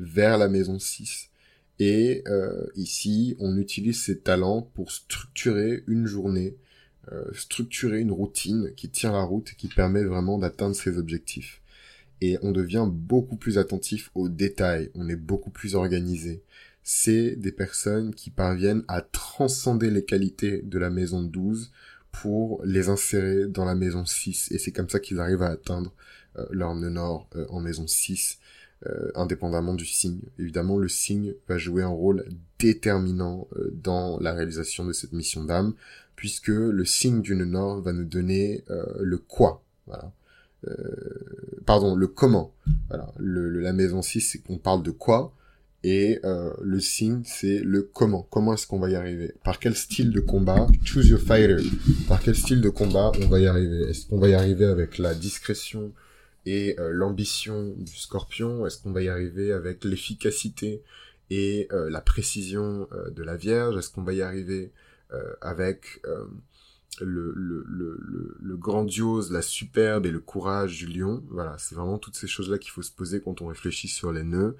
vers 0.00 0.36
la 0.36 0.48
maison 0.48 0.78
6. 0.78 1.30
Et 1.78 2.24
euh, 2.26 2.66
ici, 2.74 3.36
on 3.38 3.56
utilise 3.56 4.02
ces 4.02 4.18
talents 4.18 4.62
pour 4.62 4.90
structurer 4.90 5.84
une 5.86 6.06
journée, 6.06 6.56
euh, 7.12 7.24
structurer 7.34 8.00
une 8.00 8.10
routine 8.10 8.72
qui 8.76 8.88
tient 8.88 9.12
la 9.12 9.22
route 9.22 9.52
qui 9.56 9.68
permet 9.68 10.02
vraiment 10.02 10.38
d'atteindre 10.38 10.74
ses 10.74 10.98
objectifs. 10.98 11.60
Et 12.20 12.38
on 12.42 12.50
devient 12.50 12.88
beaucoup 12.90 13.36
plus 13.36 13.58
attentif 13.58 14.10
aux 14.14 14.28
détails, 14.28 14.90
on 14.94 15.08
est 15.08 15.16
beaucoup 15.16 15.50
plus 15.50 15.74
organisé. 15.74 16.42
C'est 16.88 17.34
des 17.34 17.50
personnes 17.50 18.14
qui 18.14 18.30
parviennent 18.30 18.84
à 18.86 19.00
transcender 19.00 19.90
les 19.90 20.04
qualités 20.04 20.62
de 20.62 20.78
la 20.78 20.88
maison 20.88 21.20
12 21.20 21.72
pour 22.12 22.62
les 22.64 22.88
insérer 22.88 23.48
dans 23.48 23.64
la 23.64 23.74
maison 23.74 24.06
6. 24.06 24.52
Et 24.52 24.58
c'est 24.58 24.70
comme 24.70 24.88
ça 24.88 25.00
qu'ils 25.00 25.18
arrivent 25.18 25.42
à 25.42 25.50
atteindre 25.50 25.92
euh, 26.38 26.46
leur 26.52 26.76
nœud 26.76 26.90
nord 26.90 27.28
euh, 27.34 27.44
en 27.48 27.58
maison 27.58 27.88
6, 27.88 28.38
indépendamment 29.16 29.74
du 29.74 29.86
signe. 29.86 30.20
Évidemment, 30.38 30.78
le 30.78 30.88
signe 30.88 31.34
va 31.48 31.58
jouer 31.58 31.82
un 31.82 31.88
rôle 31.88 32.24
déterminant 32.60 33.48
dans 33.72 34.20
la 34.20 34.32
réalisation 34.32 34.84
de 34.84 34.92
cette 34.92 35.12
mission 35.12 35.42
d'âme 35.42 35.74
puisque 36.16 36.48
le 36.48 36.84
signe 36.84 37.20
du 37.20 37.36
nord 37.36 37.82
va 37.82 37.92
nous 37.92 38.04
donner 38.04 38.64
euh, 38.70 38.84
le 39.00 39.18
quoi. 39.18 39.62
Voilà. 39.86 40.10
Euh, 40.66 40.74
pardon, 41.66 41.94
le 41.94 42.08
comment. 42.08 42.52
Voilà. 42.88 43.12
Le, 43.18 43.50
la 43.60 43.72
maison 43.72 44.02
6, 44.02 44.20
c'est 44.22 44.38
qu'on 44.38 44.58
parle 44.58 44.82
de 44.82 44.90
quoi, 44.90 45.32
et 45.88 46.18
euh, 46.24 46.52
le 46.62 46.80
signe, 46.80 47.22
c'est 47.24 47.60
le 47.60 47.82
comment. 47.82 48.26
Comment 48.28 48.54
est-ce 48.54 48.66
qu'on 48.66 48.80
va 48.80 48.90
y 48.90 48.96
arriver? 48.96 49.32
Par 49.44 49.60
quel 49.60 49.76
style 49.76 50.10
de 50.10 50.18
combat? 50.18 50.66
Choose 50.84 51.08
your 51.08 51.20
fighter. 51.20 51.62
Par 52.08 52.20
quel 52.20 52.34
style 52.34 52.60
de 52.60 52.70
combat 52.70 53.12
on 53.22 53.28
va 53.28 53.38
y 53.38 53.46
arriver? 53.46 53.88
Est-ce 53.88 54.06
qu'on 54.06 54.18
va 54.18 54.28
y 54.28 54.34
arriver 54.34 54.64
avec 54.64 54.98
la 54.98 55.14
discrétion 55.14 55.92
et 56.44 56.74
l'ambition 56.90 57.72
du 57.78 57.96
scorpion? 57.96 58.66
Est-ce 58.66 58.82
qu'on 58.82 58.90
va 58.90 59.02
y 59.02 59.08
arriver 59.08 59.52
avec 59.52 59.84
l'efficacité 59.84 60.82
et 61.30 61.68
la 61.70 62.00
précision 62.00 62.88
de 63.14 63.22
la 63.22 63.36
Vierge? 63.36 63.76
Est-ce 63.76 63.90
qu'on 63.90 64.02
va 64.02 64.12
y 64.12 64.22
arriver 64.22 64.72
euh, 65.12 65.22
avec 65.40 66.00
euh, 66.06 66.24
le, 67.00 67.32
le, 67.36 67.64
le, 67.68 68.36
le, 68.40 68.56
grandiose, 68.56 69.30
la 69.30 69.42
superbe 69.42 70.04
et 70.06 70.10
le 70.10 70.18
courage 70.18 70.78
du 70.78 70.86
lion? 70.88 71.22
Voilà, 71.30 71.54
c'est 71.58 71.76
vraiment 71.76 71.98
toutes 71.98 72.16
ces 72.16 72.26
choses-là 72.26 72.58
qu'il 72.58 72.72
faut 72.72 72.82
se 72.82 72.90
poser 72.90 73.20
quand 73.20 73.40
on 73.40 73.46
réfléchit 73.46 73.86
sur 73.86 74.10
les 74.10 74.24
nœuds. 74.24 74.56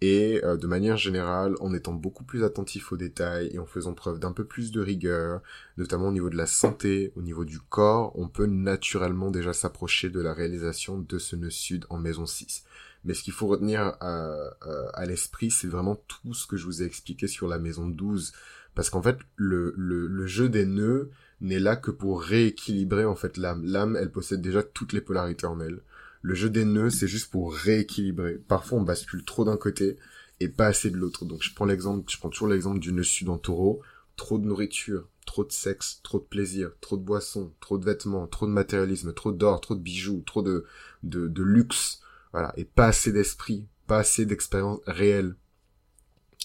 Et 0.00 0.40
euh, 0.44 0.56
de 0.56 0.66
manière 0.66 0.96
générale, 0.96 1.54
en 1.60 1.72
étant 1.72 1.92
beaucoup 1.92 2.24
plus 2.24 2.44
attentif 2.44 2.92
aux 2.92 2.96
détails 2.96 3.50
et 3.52 3.58
en 3.58 3.66
faisant 3.66 3.94
preuve 3.94 4.18
d'un 4.18 4.32
peu 4.32 4.44
plus 4.44 4.70
de 4.70 4.80
rigueur, 4.80 5.40
notamment 5.76 6.08
au 6.08 6.12
niveau 6.12 6.30
de 6.30 6.36
la 6.36 6.46
santé, 6.46 7.12
au 7.16 7.22
niveau 7.22 7.44
du 7.44 7.60
corps, 7.60 8.12
on 8.18 8.28
peut 8.28 8.46
naturellement 8.46 9.30
déjà 9.30 9.52
s'approcher 9.52 10.10
de 10.10 10.20
la 10.20 10.34
réalisation 10.34 10.98
de 10.98 11.18
ce 11.18 11.36
nœud 11.36 11.50
sud 11.50 11.86
en 11.90 11.98
maison 11.98 12.26
6. 12.26 12.64
Mais 13.04 13.14
ce 13.14 13.22
qu'il 13.22 13.32
faut 13.32 13.46
retenir 13.46 13.80
à, 13.80 13.96
à, 14.00 14.90
à 14.94 15.06
l'esprit, 15.06 15.50
c'est 15.50 15.68
vraiment 15.68 15.96
tout 16.08 16.34
ce 16.34 16.46
que 16.46 16.56
je 16.56 16.64
vous 16.64 16.82
ai 16.82 16.86
expliqué 16.86 17.26
sur 17.26 17.48
la 17.48 17.58
maison 17.58 17.86
12, 17.88 18.32
parce 18.74 18.90
qu'en 18.90 19.02
fait, 19.02 19.18
le, 19.36 20.26
jeu 20.26 20.48
des 20.48 20.66
nœuds 20.66 21.10
n'est 21.40 21.60
là 21.60 21.76
que 21.76 21.90
pour 21.90 22.22
rééquilibrer 22.22 23.04
en 23.04 23.14
fait 23.14 23.36
l'âme. 23.36 23.64
L'âme, 23.64 23.96
elle 23.96 24.10
possède 24.10 24.40
déjà 24.40 24.62
toutes 24.62 24.92
les 24.92 25.00
polarités 25.00 25.46
en 25.46 25.60
elle. 25.60 25.80
Le 26.24 26.34
jeu 26.34 26.48
des 26.48 26.64
nœuds, 26.64 26.88
c'est 26.88 27.06
juste 27.06 27.30
pour 27.30 27.54
rééquilibrer. 27.54 28.38
Parfois, 28.48 28.78
on 28.78 28.82
bascule 28.82 29.26
trop 29.26 29.44
d'un 29.44 29.58
côté 29.58 29.98
et 30.40 30.48
pas 30.48 30.68
assez 30.68 30.88
de 30.88 30.96
l'autre. 30.96 31.26
Donc, 31.26 31.42
je 31.42 31.54
prends 31.54 31.66
l'exemple, 31.66 32.10
je 32.10 32.16
prends 32.16 32.30
toujours 32.30 32.48
l'exemple 32.48 32.78
du 32.78 32.94
nœud 32.94 33.02
sud 33.02 33.28
en 33.28 33.36
taureau. 33.36 33.82
Trop 34.16 34.38
de 34.38 34.46
nourriture, 34.46 35.06
trop 35.26 35.44
de 35.44 35.52
sexe, 35.52 36.00
trop 36.02 36.18
de 36.18 36.24
plaisir, 36.24 36.70
trop 36.80 36.96
de 36.96 37.02
boissons, 37.02 37.52
trop 37.60 37.76
de 37.76 37.84
vêtements, 37.84 38.26
trop 38.26 38.46
de 38.46 38.52
matérialisme, 38.52 39.12
trop 39.12 39.32
d'or, 39.32 39.60
trop 39.60 39.74
de 39.74 39.82
bijoux, 39.82 40.22
trop 40.24 40.40
de, 40.40 40.64
de, 41.02 41.42
luxe. 41.42 42.00
Voilà. 42.32 42.54
Et 42.56 42.64
pas 42.64 42.86
assez 42.86 43.12
d'esprit, 43.12 43.66
pas 43.86 43.98
assez 43.98 44.24
d'expérience 44.24 44.80
réelle, 44.86 45.36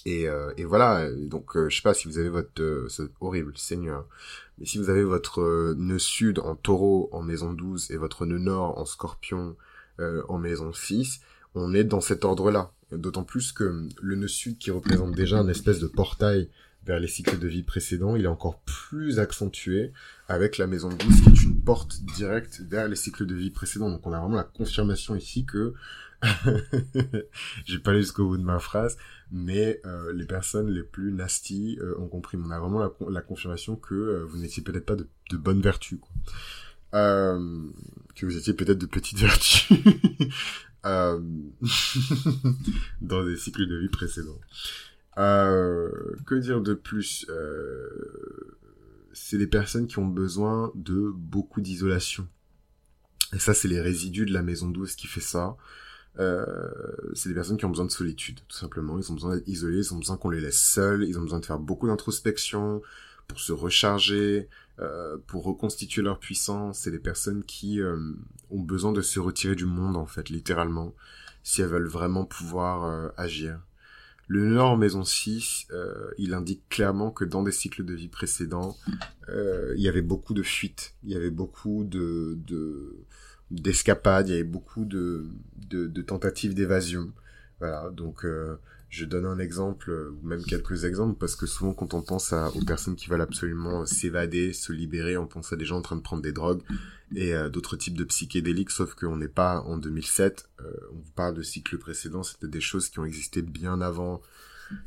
et, 0.05 0.27
euh, 0.27 0.51
et 0.57 0.63
voilà, 0.63 1.09
donc 1.11 1.55
euh, 1.55 1.69
je 1.69 1.77
sais 1.77 1.81
pas 1.81 1.93
si 1.93 2.07
vous 2.07 2.17
avez 2.17 2.29
votre 2.29 2.61
euh, 2.61 2.87
horrible 3.19 3.57
Seigneur, 3.57 4.05
mais 4.57 4.65
si 4.65 4.77
vous 4.77 4.89
avez 4.89 5.03
votre 5.03 5.73
nœud 5.77 5.99
sud 5.99 6.39
en 6.39 6.55
taureau 6.55 7.09
en 7.11 7.21
maison 7.21 7.53
12 7.53 7.91
et 7.91 7.97
votre 7.97 8.25
nœud 8.25 8.39
nord 8.39 8.77
en 8.77 8.85
scorpion 8.85 9.55
en 10.29 10.37
maison 10.37 10.71
6, 10.71 11.19
on 11.55 11.73
est 11.73 11.83
dans 11.83 11.99
cet 11.99 12.23
ordre-là. 12.23 12.71
D'autant 12.93 13.23
plus 13.23 13.51
que 13.51 13.83
le 14.01 14.15
nœud 14.15 14.29
sud 14.29 14.57
qui 14.57 14.71
représente 14.71 15.13
déjà 15.13 15.39
une 15.39 15.49
espèce 15.49 15.79
de 15.79 15.87
portail 15.87 16.49
vers 16.85 16.99
les 16.99 17.07
cycles 17.07 17.37
de 17.37 17.47
vie 17.47 17.63
précédents, 17.63 18.15
il 18.15 18.23
est 18.23 18.29
encore 18.29 18.59
plus 18.61 19.19
accentué 19.19 19.91
avec 20.27 20.57
la 20.57 20.67
maison 20.67 20.89
12 20.89 21.21
qui 21.21 21.29
est 21.29 21.43
une 21.43 21.61
porte 21.61 22.01
directe 22.15 22.61
vers 22.61 22.87
les 22.87 22.95
cycles 22.95 23.25
de 23.25 23.35
vie 23.35 23.51
précédents. 23.51 23.89
Donc 23.89 24.07
on 24.07 24.13
a 24.13 24.19
vraiment 24.19 24.37
la 24.37 24.43
confirmation 24.43 25.15
ici 25.15 25.45
que 25.45 25.73
j'ai 27.65 27.79
pas 27.79 27.93
lu 27.93 28.01
jusqu'au 28.01 28.27
bout 28.27 28.37
de 28.37 28.43
ma 28.43 28.59
phrase, 28.59 28.97
mais 29.31 29.81
euh, 29.85 30.11
les 30.13 30.25
personnes 30.25 30.69
les 30.69 30.83
plus 30.83 31.11
nasty 31.11 31.77
euh, 31.81 31.97
ont 31.99 32.07
compris. 32.07 32.37
On 32.37 32.51
a 32.51 32.59
vraiment 32.59 32.91
la, 33.09 33.21
confirmation 33.21 33.75
que 33.75 33.95
euh, 33.95 34.25
vous 34.25 34.37
n'étiez 34.37 34.63
peut-être 34.63 34.85
pas 34.85 34.95
de, 34.95 35.07
de 35.31 35.37
bonnes 35.37 35.61
vertus, 35.61 35.99
quoi. 35.99 36.11
que 36.91 38.25
vous 38.25 38.37
étiez 38.37 38.53
peut-être 38.53 38.79
de 38.79 38.85
petites 38.85 39.19
vertus 39.19 39.69
dans 43.01 43.25
des 43.25 43.37
cycles 43.37 43.67
de 43.67 43.77
vie 43.77 43.89
précédents. 43.89 44.39
que 45.15 46.35
dire 46.35 46.61
de 46.61 46.73
plus 46.73 47.27
C'est 49.13 49.37
des 49.37 49.47
personnes 49.47 49.87
qui 49.87 49.99
ont 49.99 50.07
besoin 50.07 50.71
de 50.75 51.11
beaucoup 51.13 51.61
d'isolation. 51.61 52.27
Et 53.33 53.39
ça, 53.39 53.53
c'est 53.53 53.67
les 53.67 53.79
résidus 53.79 54.25
de 54.25 54.33
la 54.33 54.41
maison 54.41 54.69
douce 54.69 54.95
qui 54.95 55.05
fait 55.07 55.21
ça. 55.21 55.55
Euh, 56.19 56.45
c'est 57.13 57.29
des 57.29 57.35
personnes 57.35 57.57
qui 57.57 57.65
ont 57.65 57.69
besoin 57.69 57.85
de 57.85 57.91
solitude, 57.91 58.39
tout 58.47 58.57
simplement. 58.57 58.97
Ils 58.99 59.11
ont 59.11 59.15
besoin 59.15 59.35
d'être 59.35 59.47
isolés, 59.47 59.77
ils 59.77 59.93
ont 59.93 59.97
besoin 59.97 60.17
qu'on 60.17 60.29
les 60.29 60.41
laisse 60.41 60.59
seuls, 60.59 61.05
ils 61.07 61.17
ont 61.17 61.21
besoin 61.21 61.39
de 61.39 61.45
faire 61.45 61.59
beaucoup 61.59 61.87
d'introspection 61.87 62.81
pour 63.27 63.39
se 63.39 63.53
recharger, 63.53 64.49
euh, 64.79 65.17
pour 65.27 65.43
reconstituer 65.43 66.01
leur 66.01 66.19
puissance. 66.19 66.79
C'est 66.79 66.91
des 66.91 66.99
personnes 66.99 67.43
qui 67.43 67.79
euh, 67.79 67.97
ont 68.49 68.61
besoin 68.61 68.91
de 68.91 69.01
se 69.01 69.19
retirer 69.19 69.55
du 69.55 69.65
monde, 69.65 69.95
en 69.95 70.07
fait, 70.07 70.29
littéralement, 70.29 70.93
si 71.43 71.61
elles 71.61 71.69
veulent 71.69 71.87
vraiment 71.87 72.25
pouvoir 72.25 72.85
euh, 72.85 73.09
agir. 73.15 73.59
Le 74.29 74.45
Nord 74.45 74.77
Maison 74.77 75.03
6, 75.03 75.69
euh, 75.71 76.11
il 76.19 76.35
indique 76.35 76.61
clairement 76.69 77.09
que 77.09 77.25
dans 77.25 77.41
des 77.41 77.51
cycles 77.51 77.83
de 77.83 77.95
vie 77.95 78.09
précédents, 78.09 78.77
euh, 79.27 79.73
il 79.75 79.81
y 79.81 79.87
avait 79.87 80.03
beaucoup 80.03 80.35
de 80.35 80.43
fuites, 80.43 80.93
il 81.03 81.09
y 81.09 81.15
avait 81.15 81.31
beaucoup 81.31 81.83
de, 81.83 82.37
de 82.45 82.95
d'escapades, 83.51 84.27
il 84.27 84.31
y 84.31 84.35
avait 84.35 84.43
beaucoup 84.43 84.85
de, 84.85 85.27
de, 85.69 85.87
de 85.87 86.01
tentatives 86.01 86.53
d'évasion. 86.53 87.11
Voilà, 87.59 87.89
donc 87.89 88.23
euh, 88.25 88.55
je 88.89 89.05
donne 89.05 89.25
un 89.25 89.37
exemple, 89.37 89.91
ou 89.91 90.27
même 90.27 90.43
quelques 90.43 90.85
exemples, 90.85 91.17
parce 91.19 91.35
que 91.35 91.45
souvent 91.45 91.73
quand 91.73 91.93
on 91.93 92.01
pense 92.01 92.33
à, 92.33 92.49
aux 92.55 92.63
personnes 92.63 92.95
qui 92.95 93.09
veulent 93.09 93.21
absolument 93.21 93.85
s'évader, 93.85 94.53
se 94.53 94.71
libérer, 94.71 95.17
on 95.17 95.27
pense 95.27 95.53
à 95.53 95.55
des 95.55 95.65
gens 95.65 95.77
en 95.77 95.81
train 95.81 95.95
de 95.95 96.01
prendre 96.01 96.23
des 96.23 96.31
drogues 96.31 96.61
et 97.15 97.33
euh, 97.35 97.49
d'autres 97.49 97.75
types 97.75 97.97
de 97.97 98.03
psychédéliques, 98.03 98.71
sauf 98.71 98.95
qu'on 98.95 99.17
n'est 99.17 99.27
pas 99.27 99.61
en 99.61 99.77
2007, 99.77 100.49
euh, 100.61 100.71
on 100.93 100.99
vous 100.99 101.11
parle 101.15 101.35
de 101.35 101.43
cycles 101.43 101.77
précédents, 101.77 102.23
c'était 102.23 102.47
des 102.47 102.61
choses 102.61 102.89
qui 102.89 102.99
ont 102.99 103.05
existé 103.05 103.41
bien 103.41 103.81
avant 103.81 104.21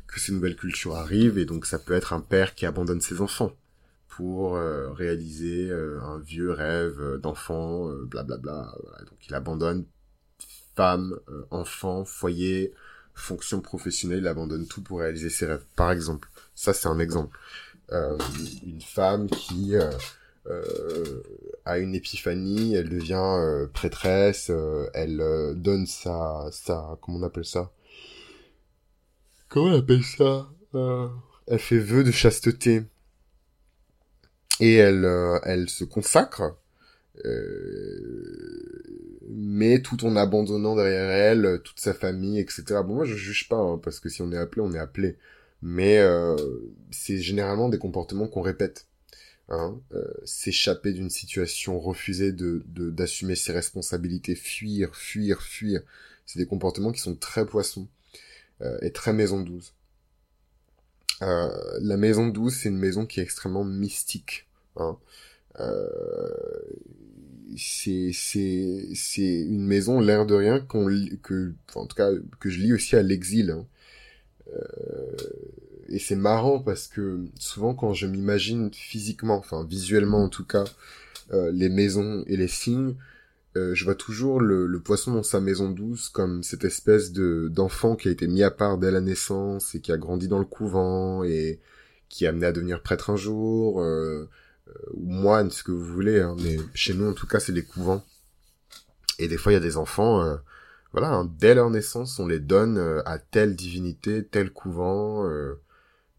que 0.07 0.19
ces 0.19 0.31
nouvelles 0.31 0.55
cultures 0.55 0.95
arrivent, 0.95 1.37
et 1.37 1.45
donc 1.45 1.65
ça 1.65 1.79
peut 1.79 1.93
être 1.93 2.13
un 2.13 2.21
père 2.21 2.55
qui 2.55 2.65
abandonne 2.65 3.01
ses 3.01 3.21
enfants 3.21 3.55
pour 4.17 4.55
euh, 4.55 4.91
réaliser 4.91 5.69
euh, 5.69 5.99
un 6.03 6.19
vieux 6.19 6.51
rêve 6.51 7.01
euh, 7.01 7.17
d'enfant, 7.17 7.87
blablabla. 8.05 8.75
Voilà. 8.83 8.97
Donc 9.05 9.17
il 9.27 9.33
abandonne 9.33 9.85
femme, 10.75 11.19
enfant, 11.51 12.05
foyer, 12.05 12.73
fonction 13.13 13.61
professionnelle, 13.61 14.19
il 14.19 14.27
abandonne 14.27 14.67
tout 14.67 14.81
pour 14.81 14.99
réaliser 14.99 15.29
ses 15.29 15.45
rêves. 15.45 15.63
Par 15.75 15.91
exemple, 15.91 16.29
ça 16.55 16.73
c'est 16.73 16.87
un 16.87 16.99
exemple. 16.99 17.37
une 17.91 18.81
femme 18.81 19.27
qui 19.29 19.75
a 21.65 21.77
une 21.77 21.93
épiphanie, 21.93 22.73
elle 22.73 22.89
devient 22.89 23.67
prêtresse, 23.71 24.51
elle 24.93 25.53
donne 25.55 25.85
sa, 25.85 26.49
sa, 26.51 26.97
comment 27.01 27.19
on 27.19 27.23
appelle 27.23 27.45
ça? 27.45 27.71
Comment 29.49 29.75
on 29.75 29.79
appelle 29.79 30.03
ça? 30.03 30.49
Elle 31.45 31.59
fait 31.59 31.77
vœu 31.77 32.03
de 32.03 32.11
chasteté 32.11 32.83
et 34.63 34.75
elle, 34.75 35.03
euh, 35.03 35.39
elle 35.43 35.69
se 35.69 35.83
consacre, 35.83 36.55
euh, 37.25 39.21
mais 39.29 39.81
tout 39.81 40.05
en 40.05 40.15
abandonnant 40.15 40.77
derrière 40.77 41.09
elle 41.09 41.61
toute 41.65 41.81
sa 41.81 41.93
famille, 41.93 42.39
etc. 42.39 42.63
Bon, 42.85 42.95
moi 42.95 43.05
je 43.05 43.15
juge 43.15 43.49
pas, 43.49 43.57
hein, 43.57 43.77
parce 43.83 43.99
que 43.99 44.07
si 44.07 44.21
on 44.21 44.31
est 44.31 44.37
appelé, 44.37 44.61
on 44.61 44.73
est 44.73 44.79
appelé. 44.79 45.17
Mais 45.61 45.99
euh, 45.99 46.37
c'est 46.91 47.17
généralement 47.19 47.67
des 47.67 47.77
comportements 47.77 48.27
qu'on 48.27 48.41
répète. 48.41 48.87
Hein, 49.49 49.77
s'échapper 50.23 50.93
d'une 50.93 51.09
situation, 51.09 51.77
refuser 51.77 52.31
de 52.31 52.63
d'assumer 52.65 53.35
ses 53.35 53.51
responsabilités, 53.51 54.35
fuir, 54.35 54.95
fuir, 54.95 55.41
fuir. 55.41 55.81
C'est 56.25 56.39
des 56.39 56.45
comportements 56.45 56.93
qui 56.93 57.01
sont 57.01 57.15
très 57.15 57.45
poissons 57.45 57.89
et 58.81 58.91
très 58.91 59.11
maison 59.11 59.41
douce. 59.41 59.75
Euh, 61.23 61.79
la 61.81 61.97
maison 61.97 62.27
douce, 62.27 62.59
c'est 62.61 62.69
une 62.69 62.77
maison 62.77 63.05
qui 63.05 63.19
est 63.19 63.23
extrêmement 63.23 63.63
mystique. 63.63 64.45
Hein. 64.77 64.97
Euh, 65.59 66.29
c'est 67.55 68.11
c'est 68.13 68.87
c'est 68.95 69.41
une 69.41 69.65
maison 69.65 69.99
l'air 69.99 70.25
de 70.25 70.33
rien 70.33 70.59
qu'on 70.59 70.87
que 71.21 71.53
en 71.75 71.85
tout 71.85 71.95
cas 71.95 72.09
que 72.39 72.49
je 72.49 72.59
lis 72.59 72.73
aussi 72.73 72.95
à 72.95 73.03
l'exil. 73.03 73.51
Hein. 73.51 73.65
Euh, 74.55 75.15
et 75.89 75.99
c'est 75.99 76.15
marrant 76.15 76.59
parce 76.59 76.87
que 76.87 77.19
souvent 77.37 77.75
quand 77.75 77.93
je 77.93 78.07
m'imagine 78.07 78.71
physiquement, 78.73 79.37
enfin 79.37 79.65
visuellement 79.65 80.23
en 80.23 80.29
tout 80.29 80.45
cas, 80.45 80.65
euh, 81.33 81.51
les 81.51 81.69
maisons 81.69 82.23
et 82.27 82.37
les 82.37 82.47
signes, 82.47 82.95
je 83.55 83.83
vois 83.85 83.93
toujours 83.93 84.41
le, 84.41 84.79
poisson 84.79 85.13
dans 85.13 85.21
sa 85.21 85.39
maison 85.39 85.69
douce 85.69 86.09
comme 86.09 86.41
cette 86.41 86.65
espèce 86.65 87.11
de 87.11 87.49
d'enfant 87.53 87.95
qui 87.95 88.07
a 88.07 88.11
été 88.11 88.25
mis 88.27 88.41
à 88.41 88.49
part 88.49 88.79
dès 88.79 88.89
la 88.89 89.01
naissance 89.01 89.75
et 89.75 89.79
qui 89.79 89.91
a 89.91 89.97
grandi 89.97 90.27
dans 90.27 90.39
le 90.39 90.45
couvent 90.45 91.23
et 91.23 91.59
qui 92.09 92.25
est 92.25 92.27
amené 92.27 92.47
à 92.47 92.51
devenir 92.51 92.81
prêtre 92.81 93.11
un 93.11 93.15
jour, 93.15 93.83
euh, 94.67 94.71
ou 94.93 95.11
moine, 95.11 95.51
ce 95.51 95.63
que 95.63 95.71
vous 95.71 95.85
voulez. 95.85 96.19
Hein, 96.21 96.35
mais 96.39 96.57
chez 96.73 96.93
nous, 96.93 97.09
en 97.09 97.13
tout 97.13 97.27
cas, 97.27 97.39
c'est 97.39 97.53
des 97.53 97.63
couvents. 97.63 98.03
Et 99.19 99.27
des 99.27 99.37
fois, 99.37 99.51
il 99.51 99.55
y 99.55 99.57
a 99.57 99.61
des 99.61 99.77
enfants, 99.77 100.23
euh, 100.23 100.35
voilà, 100.91 101.09
hein, 101.09 101.31
dès 101.39 101.55
leur 101.55 101.69
naissance, 101.69 102.19
on 102.19 102.27
les 102.27 102.39
donne 102.39 102.77
à 103.05 103.19
telle 103.19 103.55
divinité, 103.55 104.25
tel 104.25 104.51
couvent 104.51 105.27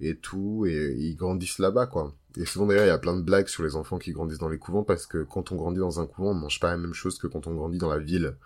et 0.00 0.16
tout, 0.16 0.66
et 0.66 0.94
ils 0.98 1.16
grandissent 1.16 1.58
là-bas, 1.58 1.86
quoi. 1.86 2.14
Et 2.36 2.46
souvent 2.46 2.66
d'ailleurs, 2.66 2.84
il 2.84 2.88
y 2.88 2.90
a 2.90 2.98
plein 2.98 3.16
de 3.16 3.22
blagues 3.22 3.46
sur 3.46 3.62
les 3.62 3.76
enfants 3.76 3.98
qui 3.98 4.12
grandissent 4.12 4.38
dans 4.38 4.48
les 4.48 4.58
couvents 4.58 4.82
parce 4.82 5.06
que 5.06 5.22
quand 5.22 5.52
on 5.52 5.56
grandit 5.56 5.78
dans 5.78 6.00
un 6.00 6.06
couvent, 6.06 6.30
on 6.30 6.34
mange 6.34 6.58
pas 6.58 6.70
la 6.70 6.76
même 6.76 6.94
chose 6.94 7.18
que 7.18 7.28
quand 7.28 7.46
on 7.46 7.54
grandit 7.54 7.78
dans 7.78 7.90
la 7.90 7.98
ville. 7.98 8.36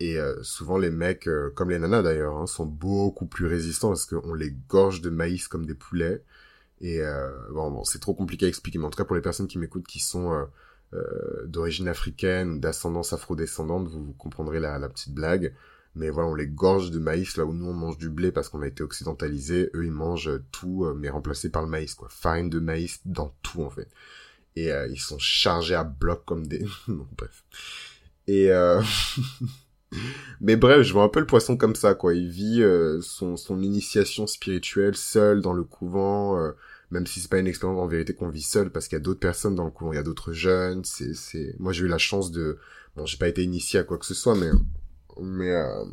Et 0.00 0.18
euh, 0.18 0.42
souvent 0.42 0.78
les 0.78 0.90
mecs, 0.90 1.28
euh, 1.28 1.50
comme 1.54 1.70
les 1.70 1.78
nanas 1.78 2.02
d'ailleurs, 2.02 2.36
hein, 2.36 2.46
sont 2.46 2.66
beaucoup 2.66 3.26
plus 3.26 3.46
résistants 3.46 3.88
parce 3.88 4.06
qu'on 4.06 4.34
les 4.34 4.50
gorge 4.68 5.00
de 5.00 5.10
maïs 5.10 5.46
comme 5.46 5.66
des 5.66 5.74
poulets. 5.74 6.24
Et 6.82 7.00
euh, 7.00 7.30
bon, 7.50 7.70
bon 7.70 7.84
c'est 7.84 8.00
trop 8.00 8.14
compliqué 8.14 8.46
à 8.46 8.48
expliquer, 8.48 8.78
mais 8.78 8.84
en 8.84 8.90
tout 8.90 8.98
cas 8.98 9.04
pour 9.04 9.16
les 9.16 9.22
personnes 9.22 9.48
qui 9.48 9.58
m'écoutent 9.58 9.86
qui 9.86 10.00
sont 10.00 10.46
d'origine 11.46 11.88
africaine 11.88 12.50
ou 12.50 12.58
d'ascendance 12.58 13.14
afrodescendante, 13.14 13.88
vous, 13.88 14.04
vous 14.04 14.12
comprendrez 14.12 14.60
la, 14.60 14.78
la 14.78 14.90
petite 14.90 15.14
blague 15.14 15.54
mais 15.94 16.10
voilà, 16.10 16.30
on 16.30 16.34
les 16.34 16.46
gorge 16.46 16.90
de 16.90 16.98
maïs 16.98 17.36
là 17.36 17.44
où 17.44 17.52
nous 17.52 17.66
on 17.66 17.74
mange 17.74 17.98
du 17.98 18.08
blé 18.08 18.32
parce 18.32 18.48
qu'on 18.48 18.62
a 18.62 18.66
été 18.66 18.82
occidentalisé, 18.82 19.70
eux 19.74 19.84
ils 19.84 19.92
mangent 19.92 20.40
tout 20.50 20.84
euh, 20.84 20.94
mais 20.94 21.10
remplacé 21.10 21.50
par 21.50 21.62
le 21.62 21.68
maïs 21.68 21.94
quoi, 21.94 22.08
farine 22.10 22.48
de 22.48 22.58
maïs 22.58 23.00
dans 23.04 23.34
tout 23.42 23.62
en 23.62 23.70
fait. 23.70 23.88
Et 24.56 24.72
euh, 24.72 24.86
ils 24.88 25.00
sont 25.00 25.18
chargés 25.18 25.74
à 25.74 25.84
bloc 25.84 26.24
comme 26.24 26.46
des 26.46 26.64
bref. 26.88 27.44
Et 28.26 28.50
euh... 28.50 28.80
mais 30.40 30.56
bref, 30.56 30.82
je 30.82 30.92
vois 30.92 31.02
un 31.02 31.08
peu 31.08 31.20
le 31.20 31.26
poisson 31.26 31.56
comme 31.56 31.74
ça 31.74 31.94
quoi, 31.94 32.14
il 32.14 32.30
vit 32.30 32.62
euh, 32.62 33.02
son 33.02 33.36
son 33.36 33.60
initiation 33.60 34.26
spirituelle 34.26 34.96
seul 34.96 35.42
dans 35.42 35.52
le 35.52 35.64
couvent 35.64 36.52
même 36.92 37.06
si 37.06 37.20
c'est 37.20 37.30
pas 37.30 37.38
une 37.38 37.46
expérience 37.46 37.80
en 37.80 37.86
vérité 37.86 38.14
qu'on 38.14 38.28
vit 38.28 38.42
seul 38.42 38.70
parce 38.70 38.86
qu'il 38.86 38.96
y 38.96 39.00
a 39.00 39.02
d'autres 39.02 39.18
personnes 39.18 39.54
dans 39.54 39.64
le 39.64 39.70
couvent, 39.70 39.92
il 39.92 39.96
y 39.96 39.98
a 39.98 40.02
d'autres 40.02 40.34
jeunes, 40.34 40.84
c'est 40.84 41.14
c'est 41.14 41.56
moi 41.58 41.72
j'ai 41.72 41.84
eu 41.84 41.88
la 41.88 41.98
chance 41.98 42.30
de 42.30 42.58
bon, 42.96 43.06
j'ai 43.06 43.16
pas 43.16 43.28
été 43.28 43.42
initié 43.42 43.80
à 43.80 43.84
quoi 43.84 43.96
que 43.96 44.04
ce 44.04 44.14
soit 44.14 44.36
mais 44.36 44.50
mais 45.20 45.50
euh, 45.50 45.84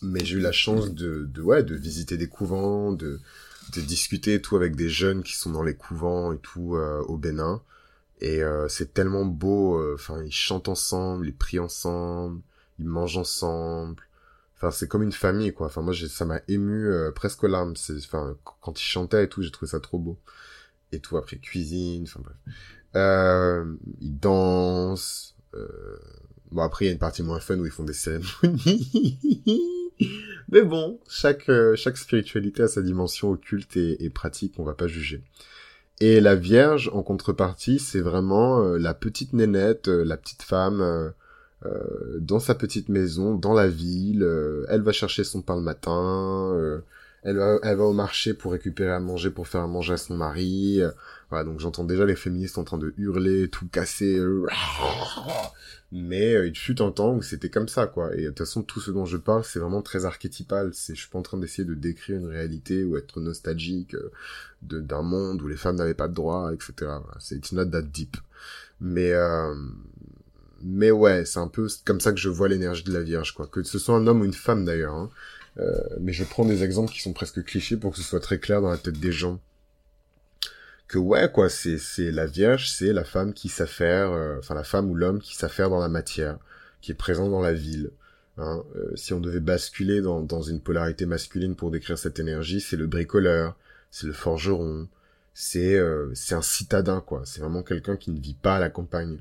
mais 0.00 0.24
j'ai 0.24 0.36
eu 0.36 0.40
la 0.40 0.52
chance 0.52 0.94
de, 0.94 1.24
de 1.24 1.42
ouais 1.42 1.64
de 1.64 1.74
visiter 1.74 2.16
des 2.16 2.28
couvents 2.28 2.92
de 2.92 3.20
de 3.74 3.80
discuter 3.80 4.34
et 4.34 4.42
tout 4.42 4.54
avec 4.54 4.76
des 4.76 4.88
jeunes 4.88 5.24
qui 5.24 5.34
sont 5.34 5.50
dans 5.50 5.64
les 5.64 5.74
couvents 5.74 6.32
et 6.32 6.38
tout 6.38 6.76
euh, 6.76 7.00
au 7.08 7.16
Bénin. 7.16 7.60
Et 8.20 8.44
euh, 8.44 8.68
c'est 8.68 8.94
tellement 8.94 9.24
beau 9.24 9.82
enfin 9.94 10.22
ils 10.22 10.32
chantent 10.32 10.68
ensemble 10.68 11.26
ils 11.26 11.34
prient 11.34 11.58
ensemble 11.58 12.40
ils 12.78 12.86
mangent 12.86 13.18
ensemble 13.18 14.02
enfin 14.56 14.70
c'est 14.70 14.88
comme 14.88 15.02
une 15.02 15.12
famille 15.12 15.52
quoi 15.52 15.66
enfin 15.66 15.82
moi 15.82 15.94
ça 15.94 16.24
m'a 16.24 16.40
ému 16.48 16.90
presque 17.14 17.44
aux 17.44 17.48
larmes 17.48 17.76
c'est 17.76 17.96
enfin 17.96 18.36
quand 18.60 18.80
ils 18.80 18.84
chantaient 18.84 19.24
et 19.24 19.28
tout 19.28 19.42
j'ai 19.42 19.50
trouvé 19.50 19.70
ça 19.70 19.80
trop 19.80 19.98
beau 19.98 20.18
et 20.92 21.00
tout 21.00 21.16
après 21.16 21.38
cuisine 21.38 22.04
enfin 22.04 22.20
bref 22.22 22.36
ils 24.00 24.18
dansent 24.18 25.34
Bon, 26.54 26.62
après, 26.62 26.84
il 26.84 26.88
y 26.88 26.90
a 26.90 26.92
une 26.92 27.00
partie 27.00 27.24
moins 27.24 27.40
fun 27.40 27.58
où 27.58 27.66
ils 27.66 27.72
font 27.72 27.82
des 27.82 27.92
cérémonies. 27.92 29.90
Mais 30.48 30.62
bon, 30.62 31.00
chaque, 31.08 31.48
euh, 31.48 31.74
chaque 31.74 31.96
spiritualité 31.96 32.62
a 32.62 32.68
sa 32.68 32.80
dimension 32.80 33.30
occulte 33.32 33.76
et, 33.76 34.04
et, 34.04 34.08
pratique, 34.08 34.54
on 34.58 34.62
va 34.62 34.74
pas 34.74 34.86
juger. 34.86 35.24
Et 36.00 36.20
la 36.20 36.36
Vierge, 36.36 36.92
en 36.92 37.02
contrepartie, 37.02 37.80
c'est 37.80 38.00
vraiment 38.00 38.62
euh, 38.62 38.78
la 38.78 38.94
petite 38.94 39.32
nénette, 39.32 39.88
euh, 39.88 40.04
la 40.04 40.16
petite 40.16 40.42
femme, 40.42 41.12
dans 42.20 42.40
sa 42.40 42.54
petite 42.54 42.88
maison, 42.88 43.34
dans 43.34 43.54
la 43.54 43.68
ville. 43.68 44.26
elle 44.68 44.82
va 44.82 44.92
chercher 44.92 45.24
son 45.24 45.42
pain 45.42 45.56
le 45.56 45.62
matin, 45.62 46.82
elle 47.22 47.36
va, 47.38 47.58
elle 47.62 47.76
va 47.76 47.84
au 47.84 47.92
marché 47.92 48.34
pour 48.34 48.52
récupérer 48.52 48.92
à 48.92 49.00
manger, 49.00 49.30
pour 49.30 49.48
faire 49.48 49.62
à 49.62 49.66
manger 49.66 49.94
à 49.94 49.96
son 49.96 50.16
mari. 50.16 50.80
Voilà, 51.30 51.44
donc 51.44 51.60
j'entends 51.60 51.84
déjà 51.84 52.04
les 52.04 52.16
féministes 52.16 52.58
en 52.58 52.64
train 52.64 52.78
de 52.78 52.92
hurler, 52.98 53.48
tout 53.48 53.66
casser. 53.68 54.20
Mais 55.94 56.34
euh, 56.34 56.48
il 56.48 56.56
fut 56.58 56.82
un 56.82 56.90
temps 56.90 57.14
où 57.14 57.22
c'était 57.22 57.50
comme 57.50 57.68
ça, 57.68 57.86
quoi. 57.86 58.12
Et 58.16 58.22
de 58.22 58.28
toute 58.28 58.38
façon, 58.38 58.64
tout 58.64 58.80
ce 58.80 58.90
dont 58.90 59.04
je 59.04 59.16
parle, 59.16 59.44
c'est 59.44 59.60
vraiment 59.60 59.80
très 59.80 60.04
archétypal. 60.04 60.74
C'est, 60.74 60.96
je 60.96 61.00
suis 61.02 61.08
pas 61.08 61.20
en 61.20 61.22
train 61.22 61.38
d'essayer 61.38 61.64
de 61.64 61.74
décrire 61.74 62.18
une 62.18 62.26
réalité 62.26 62.82
ou 62.82 62.96
être 62.96 63.20
nostalgique 63.20 63.94
euh, 63.94 64.10
d'un 64.62 65.02
monde 65.02 65.40
où 65.40 65.46
les 65.46 65.56
femmes 65.56 65.76
n'avaient 65.76 65.94
pas 65.94 66.08
de 66.08 66.14
droits, 66.14 66.52
etc. 66.52 66.90
C'est 67.20 67.36
it's 67.36 67.52
not 67.52 67.66
that 67.66 67.82
deep. 67.82 68.16
Mais 68.80 69.12
euh, 69.12 69.54
mais 70.62 70.90
ouais, 70.90 71.24
c'est 71.24 71.38
un 71.38 71.48
peu 71.48 71.68
comme 71.84 72.00
ça 72.00 72.12
que 72.12 72.18
je 72.18 72.28
vois 72.28 72.48
l'énergie 72.48 72.84
de 72.84 72.92
la 72.92 73.02
Vierge, 73.02 73.34
quoi. 73.34 73.46
Que 73.46 73.62
ce 73.62 73.78
soit 73.78 73.96
un 73.96 74.06
homme 74.06 74.22
ou 74.22 74.24
une 74.24 74.32
femme 74.34 74.64
d'ailleurs. 74.64 74.94
Hein. 74.94 75.10
Euh, 75.58 75.78
mais 76.00 76.12
je 76.12 76.24
prends 76.24 76.44
des 76.44 76.64
exemples 76.64 76.92
qui 76.92 77.00
sont 77.00 77.12
presque 77.12 77.44
clichés 77.44 77.76
pour 77.76 77.92
que 77.92 77.98
ce 77.98 78.02
soit 78.02 78.20
très 78.20 78.38
clair 78.38 78.60
dans 78.60 78.70
la 78.70 78.78
tête 78.78 78.98
des 78.98 79.12
gens. 79.12 79.40
Que 80.88 80.98
ouais, 80.98 81.30
quoi, 81.32 81.48
c'est 81.48 81.78
c'est 81.78 82.10
la 82.10 82.26
Vierge, 82.26 82.70
c'est 82.70 82.92
la 82.92 83.04
femme 83.04 83.32
qui 83.32 83.48
s'affaire, 83.48 84.12
euh, 84.12 84.38
enfin 84.38 84.54
la 84.54 84.64
femme 84.64 84.90
ou 84.90 84.94
l'homme 84.94 85.20
qui 85.20 85.34
s'affaire 85.34 85.70
dans 85.70 85.80
la 85.80 85.88
matière, 85.88 86.38
qui 86.80 86.92
est 86.92 86.94
présent 86.94 87.28
dans 87.28 87.40
la 87.40 87.54
ville. 87.54 87.90
Hein. 88.36 88.62
Euh, 88.76 88.94
si 88.96 89.14
on 89.14 89.20
devait 89.20 89.40
basculer 89.40 90.00
dans, 90.02 90.20
dans 90.22 90.42
une 90.42 90.60
polarité 90.60 91.06
masculine 91.06 91.56
pour 91.56 91.70
décrire 91.70 91.98
cette 91.98 92.18
énergie, 92.18 92.60
c'est 92.60 92.76
le 92.76 92.86
bricoleur, 92.86 93.56
c'est 93.90 94.06
le 94.06 94.12
forgeron, 94.12 94.88
c'est 95.34 95.80
c'est 96.14 96.34
un 96.34 96.42
citadin, 96.42 97.00
quoi. 97.00 97.22
C'est 97.24 97.40
vraiment 97.40 97.62
quelqu'un 97.62 97.96
qui 97.96 98.10
ne 98.10 98.20
vit 98.20 98.34
pas 98.34 98.56
à 98.56 98.60
la 98.60 98.70
campagne. 98.70 99.18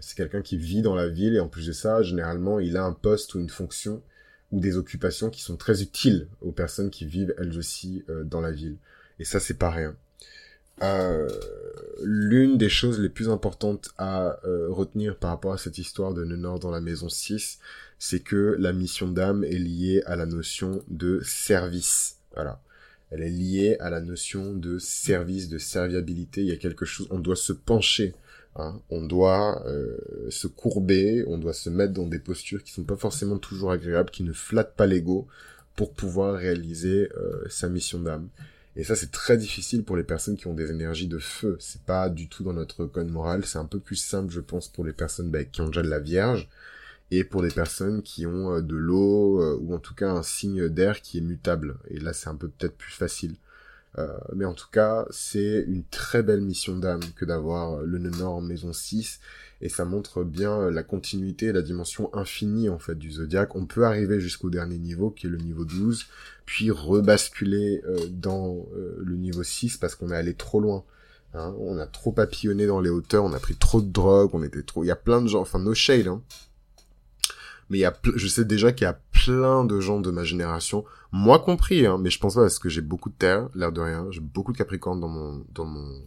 C'est 0.00 0.16
quelqu'un 0.16 0.42
qui 0.42 0.56
vit 0.56 0.82
dans 0.82 0.94
la 0.94 1.08
ville 1.08 1.34
et 1.34 1.40
en 1.40 1.48
plus 1.48 1.66
de 1.66 1.72
ça, 1.72 2.02
généralement, 2.02 2.58
il 2.58 2.76
a 2.76 2.84
un 2.84 2.92
poste 2.92 3.34
ou 3.34 3.40
une 3.40 3.50
fonction 3.50 4.02
ou 4.50 4.60
des 4.60 4.76
occupations 4.76 5.30
qui 5.30 5.42
sont 5.42 5.56
très 5.56 5.82
utiles 5.82 6.28
aux 6.40 6.52
personnes 6.52 6.90
qui 6.90 7.06
vivent 7.06 7.34
elles 7.38 7.58
aussi 7.58 8.04
euh, 8.08 8.24
dans 8.24 8.40
la 8.40 8.52
ville. 8.52 8.76
Et 9.18 9.24
ça, 9.24 9.40
c'est 9.40 9.58
pas 9.58 9.70
rien. 9.70 9.96
Euh, 10.82 11.28
L'une 12.02 12.58
des 12.58 12.68
choses 12.68 12.98
les 12.98 13.08
plus 13.08 13.28
importantes 13.28 13.90
à 13.98 14.38
euh, 14.44 14.68
retenir 14.70 15.16
par 15.16 15.30
rapport 15.30 15.52
à 15.52 15.58
cette 15.58 15.78
histoire 15.78 16.12
de 16.14 16.24
Nenor 16.24 16.58
dans 16.58 16.70
la 16.70 16.80
maison 16.80 17.08
6, 17.08 17.58
c'est 17.98 18.20
que 18.20 18.56
la 18.58 18.72
mission 18.72 19.08
d'âme 19.08 19.44
est 19.44 19.58
liée 19.58 20.02
à 20.06 20.16
la 20.16 20.26
notion 20.26 20.82
de 20.88 21.20
service. 21.22 22.16
Voilà. 22.34 22.60
Elle 23.10 23.22
est 23.22 23.30
liée 23.30 23.76
à 23.78 23.90
la 23.90 24.00
notion 24.00 24.54
de 24.54 24.78
service, 24.78 25.48
de 25.48 25.58
serviabilité. 25.58 26.40
Il 26.40 26.48
y 26.48 26.52
a 26.52 26.56
quelque 26.56 26.84
chose, 26.84 27.06
on 27.10 27.18
doit 27.18 27.36
se 27.36 27.52
pencher 27.52 28.14
Hein. 28.56 28.80
On 28.90 29.02
doit 29.02 29.64
euh, 29.66 29.96
se 30.30 30.46
courber, 30.46 31.24
on 31.26 31.38
doit 31.38 31.54
se 31.54 31.70
mettre 31.70 31.92
dans 31.94 32.06
des 32.06 32.18
postures 32.18 32.62
qui 32.62 32.72
sont 32.72 32.84
pas 32.84 32.96
forcément 32.96 33.38
toujours 33.38 33.72
agréables, 33.72 34.10
qui 34.10 34.24
ne 34.24 34.32
flattent 34.32 34.76
pas 34.76 34.86
l'ego 34.86 35.26
pour 35.74 35.92
pouvoir 35.92 36.34
réaliser 36.34 37.08
euh, 37.16 37.44
sa 37.48 37.68
mission 37.68 38.00
d'âme. 38.00 38.28
Et 38.76 38.84
ça, 38.84 38.96
c'est 38.96 39.10
très 39.10 39.36
difficile 39.36 39.84
pour 39.84 39.96
les 39.96 40.02
personnes 40.02 40.36
qui 40.36 40.46
ont 40.46 40.54
des 40.54 40.70
énergies 40.70 41.08
de 41.08 41.18
feu. 41.18 41.56
C'est 41.60 41.82
pas 41.82 42.08
du 42.08 42.28
tout 42.28 42.42
dans 42.42 42.54
notre 42.54 42.86
code 42.86 43.10
moral. 43.10 43.44
C'est 43.44 43.58
un 43.58 43.66
peu 43.66 43.78
plus 43.78 43.96
simple, 43.96 44.32
je 44.32 44.40
pense, 44.40 44.68
pour 44.68 44.84
les 44.84 44.94
personnes 44.94 45.30
bah, 45.30 45.44
qui 45.44 45.60
ont 45.60 45.66
déjà 45.66 45.82
de 45.82 45.88
la 45.88 46.00
Vierge 46.00 46.48
et 47.10 47.24
pour 47.24 47.42
des 47.42 47.50
personnes 47.50 48.02
qui 48.02 48.26
ont 48.26 48.54
euh, 48.54 48.60
de 48.62 48.76
l'eau 48.76 49.58
ou 49.58 49.74
en 49.74 49.78
tout 49.78 49.94
cas 49.94 50.10
un 50.10 50.22
signe 50.22 50.68
d'air 50.68 51.02
qui 51.02 51.18
est 51.18 51.22
mutable. 51.22 51.76
Et 51.88 51.98
là, 51.98 52.12
c'est 52.12 52.28
un 52.28 52.34
peu 52.34 52.48
peut-être 52.48 52.76
plus 52.76 52.92
facile. 52.92 53.36
Euh, 53.98 54.08
mais 54.34 54.44
en 54.44 54.54
tout 54.54 54.68
cas, 54.72 55.06
c'est 55.10 55.64
une 55.66 55.84
très 55.84 56.22
belle 56.22 56.40
mission 56.40 56.76
d'âme 56.76 57.02
que 57.14 57.24
d'avoir 57.24 57.82
le 57.82 57.98
nord 57.98 58.36
en 58.36 58.40
maison 58.40 58.72
6 58.72 59.20
et 59.62 59.68
ça 59.68 59.84
montre 59.84 60.24
bien 60.24 60.70
la 60.70 60.82
continuité 60.82 61.46
et 61.46 61.52
la 61.52 61.62
dimension 61.62 62.10
infinie 62.14 62.68
en 62.68 62.78
fait 62.78 62.96
du 62.96 63.12
zodiaque. 63.12 63.54
On 63.54 63.64
peut 63.64 63.84
arriver 63.84 64.18
jusqu'au 64.18 64.50
dernier 64.50 64.76
niveau 64.76 65.10
qui 65.10 65.28
est 65.28 65.30
le 65.30 65.38
niveau 65.38 65.64
12, 65.64 66.06
puis 66.44 66.70
rebasculer 66.70 67.80
euh, 67.86 68.06
dans 68.10 68.66
euh, 68.74 68.96
le 68.98 69.16
niveau 69.16 69.44
6 69.44 69.76
parce 69.76 69.94
qu'on 69.94 70.10
est 70.10 70.16
allé 70.16 70.34
trop 70.34 70.58
loin. 70.58 70.84
Hein. 71.34 71.54
On 71.60 71.78
a 71.78 71.86
trop 71.86 72.10
papillonné 72.10 72.66
dans 72.66 72.80
les 72.80 72.90
hauteurs, 72.90 73.24
on 73.24 73.32
a 73.32 73.38
pris 73.38 73.54
trop 73.54 73.80
de 73.80 73.90
drogue, 73.90 74.30
on 74.32 74.42
était 74.42 74.62
trop... 74.62 74.82
Il 74.82 74.88
y 74.88 74.90
a 74.90 74.96
plein 74.96 75.22
de 75.22 75.28
gens, 75.28 75.40
enfin 75.40 75.60
no 75.60 75.74
shade, 75.74 76.08
hein, 76.08 76.22
mais 77.72 77.78
il 77.78 77.80
y 77.80 77.86
a, 77.86 77.96
je 78.16 78.28
sais 78.28 78.44
déjà 78.44 78.70
qu'il 78.70 78.84
y 78.84 78.88
a 78.88 79.00
plein 79.12 79.64
de 79.64 79.80
gens 79.80 79.98
de 79.98 80.10
ma 80.10 80.24
génération, 80.24 80.84
moi 81.10 81.38
compris, 81.38 81.86
hein, 81.86 81.96
mais 81.98 82.10
je 82.10 82.18
pense 82.18 82.34
pas 82.34 82.42
parce 82.42 82.58
que 82.58 82.68
j'ai 82.68 82.82
beaucoup 82.82 83.08
de 83.08 83.14
terre, 83.14 83.48
l'air 83.54 83.72
de 83.72 83.80
rien, 83.80 84.06
j'ai 84.10 84.20
beaucoup 84.20 84.52
de 84.52 84.58
Capricorne 84.58 85.00
dans 85.00 85.08
mon, 85.08 85.42
dans 85.54 85.64
mon, 85.64 86.02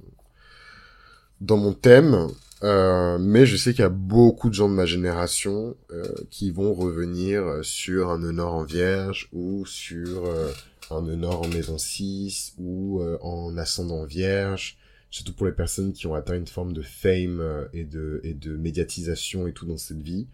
dans 1.41 1.57
mon 1.57 1.73
thème, 1.73 2.27
euh, 2.61 3.17
mais 3.19 3.47
je 3.47 3.57
sais 3.57 3.71
qu'il 3.71 3.81
y 3.81 3.85
a 3.85 3.89
beaucoup 3.89 4.49
de 4.49 4.53
gens 4.53 4.69
de 4.69 4.75
ma 4.75 4.85
génération 4.85 5.75
euh, 5.91 6.03
qui 6.29 6.51
vont 6.51 6.75
revenir 6.75 7.43
sur 7.63 8.11
un 8.11 8.19
nœud 8.19 8.43
en 8.43 8.63
Vierge 8.63 9.27
ou 9.33 9.65
sur 9.65 10.27
euh, 10.27 10.51
un 10.91 11.01
nœud 11.01 11.27
en 11.27 11.47
Maison 11.47 11.79
6 11.79 12.53
ou 12.59 13.01
euh, 13.01 13.17
en 13.21 13.57
ascendant 13.57 14.05
Vierge, 14.05 14.77
surtout 15.09 15.33
pour 15.33 15.47
les 15.47 15.51
personnes 15.51 15.93
qui 15.93 16.05
ont 16.05 16.13
atteint 16.13 16.35
une 16.35 16.45
forme 16.45 16.73
de 16.73 16.83
fame 16.83 17.39
euh, 17.39 17.65
et 17.73 17.85
de 17.85 18.21
et 18.23 18.35
de 18.35 18.55
médiatisation 18.55 19.47
et 19.47 19.51
tout 19.51 19.65
dans 19.65 19.77
cette 19.77 20.03
vie. 20.03 20.27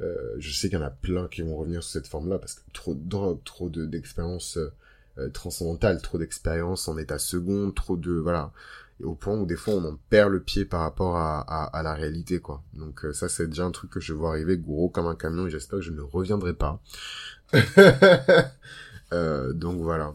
Euh, 0.00 0.34
je 0.38 0.52
sais 0.52 0.68
qu'il 0.68 0.78
y 0.78 0.82
en 0.82 0.86
a 0.86 0.90
plein 0.90 1.26
qui 1.28 1.42
vont 1.42 1.56
revenir 1.56 1.82
sur 1.82 1.92
cette 1.92 2.06
forme-là 2.06 2.38
parce 2.38 2.54
que 2.54 2.60
trop 2.72 2.94
de 2.94 3.00
drogue, 3.02 3.42
trop 3.44 3.68
de 3.68 3.84
d'expériences 3.84 4.56
euh, 4.56 4.72
euh, 5.18 5.28
transcendantales, 5.30 6.00
trop 6.00 6.18
d'expériences 6.18 6.86
en 6.86 6.96
état 6.98 7.18
second, 7.18 7.72
trop 7.72 7.96
de 7.96 8.12
voilà, 8.12 8.52
et 9.00 9.04
au 9.04 9.14
point 9.14 9.36
où 9.36 9.44
des 9.44 9.56
fois 9.56 9.74
on 9.74 9.84
en 9.84 9.98
perd 10.08 10.30
le 10.30 10.40
pied 10.40 10.64
par 10.64 10.80
rapport 10.82 11.16
à, 11.16 11.40
à, 11.40 11.64
à 11.64 11.82
la 11.82 11.94
réalité 11.94 12.38
quoi. 12.40 12.62
Donc 12.74 13.04
ça 13.12 13.28
c'est 13.28 13.48
déjà 13.48 13.64
un 13.64 13.72
truc 13.72 13.90
que 13.90 14.00
je 14.00 14.12
vois 14.12 14.30
arriver 14.30 14.56
gros 14.56 14.88
comme 14.88 15.06
un 15.06 15.16
camion 15.16 15.48
et 15.48 15.50
j'espère 15.50 15.80
que 15.80 15.84
je 15.84 15.92
ne 15.92 16.00
reviendrai 16.02 16.54
pas. 16.54 16.80
donc 19.52 19.80
voilà. 19.80 20.14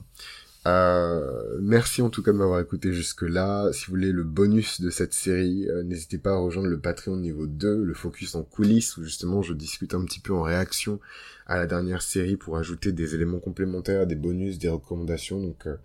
Euh, 0.66 1.58
merci 1.62 2.02
en 2.02 2.10
tout 2.10 2.24
cas 2.24 2.32
de 2.32 2.38
m'avoir 2.38 2.60
écouté 2.62 2.94
jusque-là. 2.94 3.72
Si 3.74 3.86
vous 3.86 3.92
voulez 3.92 4.12
le 4.12 4.24
bonus 4.24 4.80
de 4.80 4.90
cette 4.90 5.14
série, 5.14 5.68
euh, 5.70 5.84
n'hésitez 5.84 6.18
pas 6.18 6.32
à 6.32 6.38
rejoindre 6.38 6.70
le 6.70 6.80
Patreon 6.80 7.18
niveau 7.18 7.48
2, 7.48 7.84
le 7.84 7.94
focus 7.94 8.36
en 8.36 8.44
coulisses, 8.44 8.96
où 8.98 9.04
justement 9.04 9.42
je 9.42 9.54
discute 9.54 9.94
un 9.94 10.06
petit 10.06 10.22
peu 10.22 10.34
en 10.34 10.42
réaction 10.42 11.00
à 11.48 11.58
la 11.58 11.68
dernière 11.68 12.02
série 12.02 12.38
pour 12.38 12.58
ajouter 12.58 12.94
des 12.94 13.16
éléments 13.16 13.40
complémentaires, 13.40 14.08
des 14.08 14.16
bonus, 14.16 14.58
des 14.58 14.70
recommandations. 14.70 15.42
Donc 15.42 15.68
euh, 15.68 15.76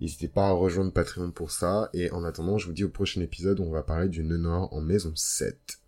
n'hésitez 0.00 0.28
pas 0.28 0.48
à 0.48 0.52
rejoindre 0.52 0.92
Patreon 0.92 1.32
pour 1.32 1.50
ça. 1.50 1.90
Et 1.92 2.10
en 2.12 2.22
attendant, 2.22 2.58
je 2.58 2.66
vous 2.66 2.72
dis 2.72 2.84
au 2.84 2.90
prochain 2.90 3.20
épisode 3.20 3.58
où 3.58 3.64
on 3.64 3.72
va 3.72 3.82
parler 3.82 4.08
du 4.08 4.22
nœud 4.22 4.38
noir 4.38 4.72
en 4.72 4.80
maison 4.80 5.12
7. 5.16 5.80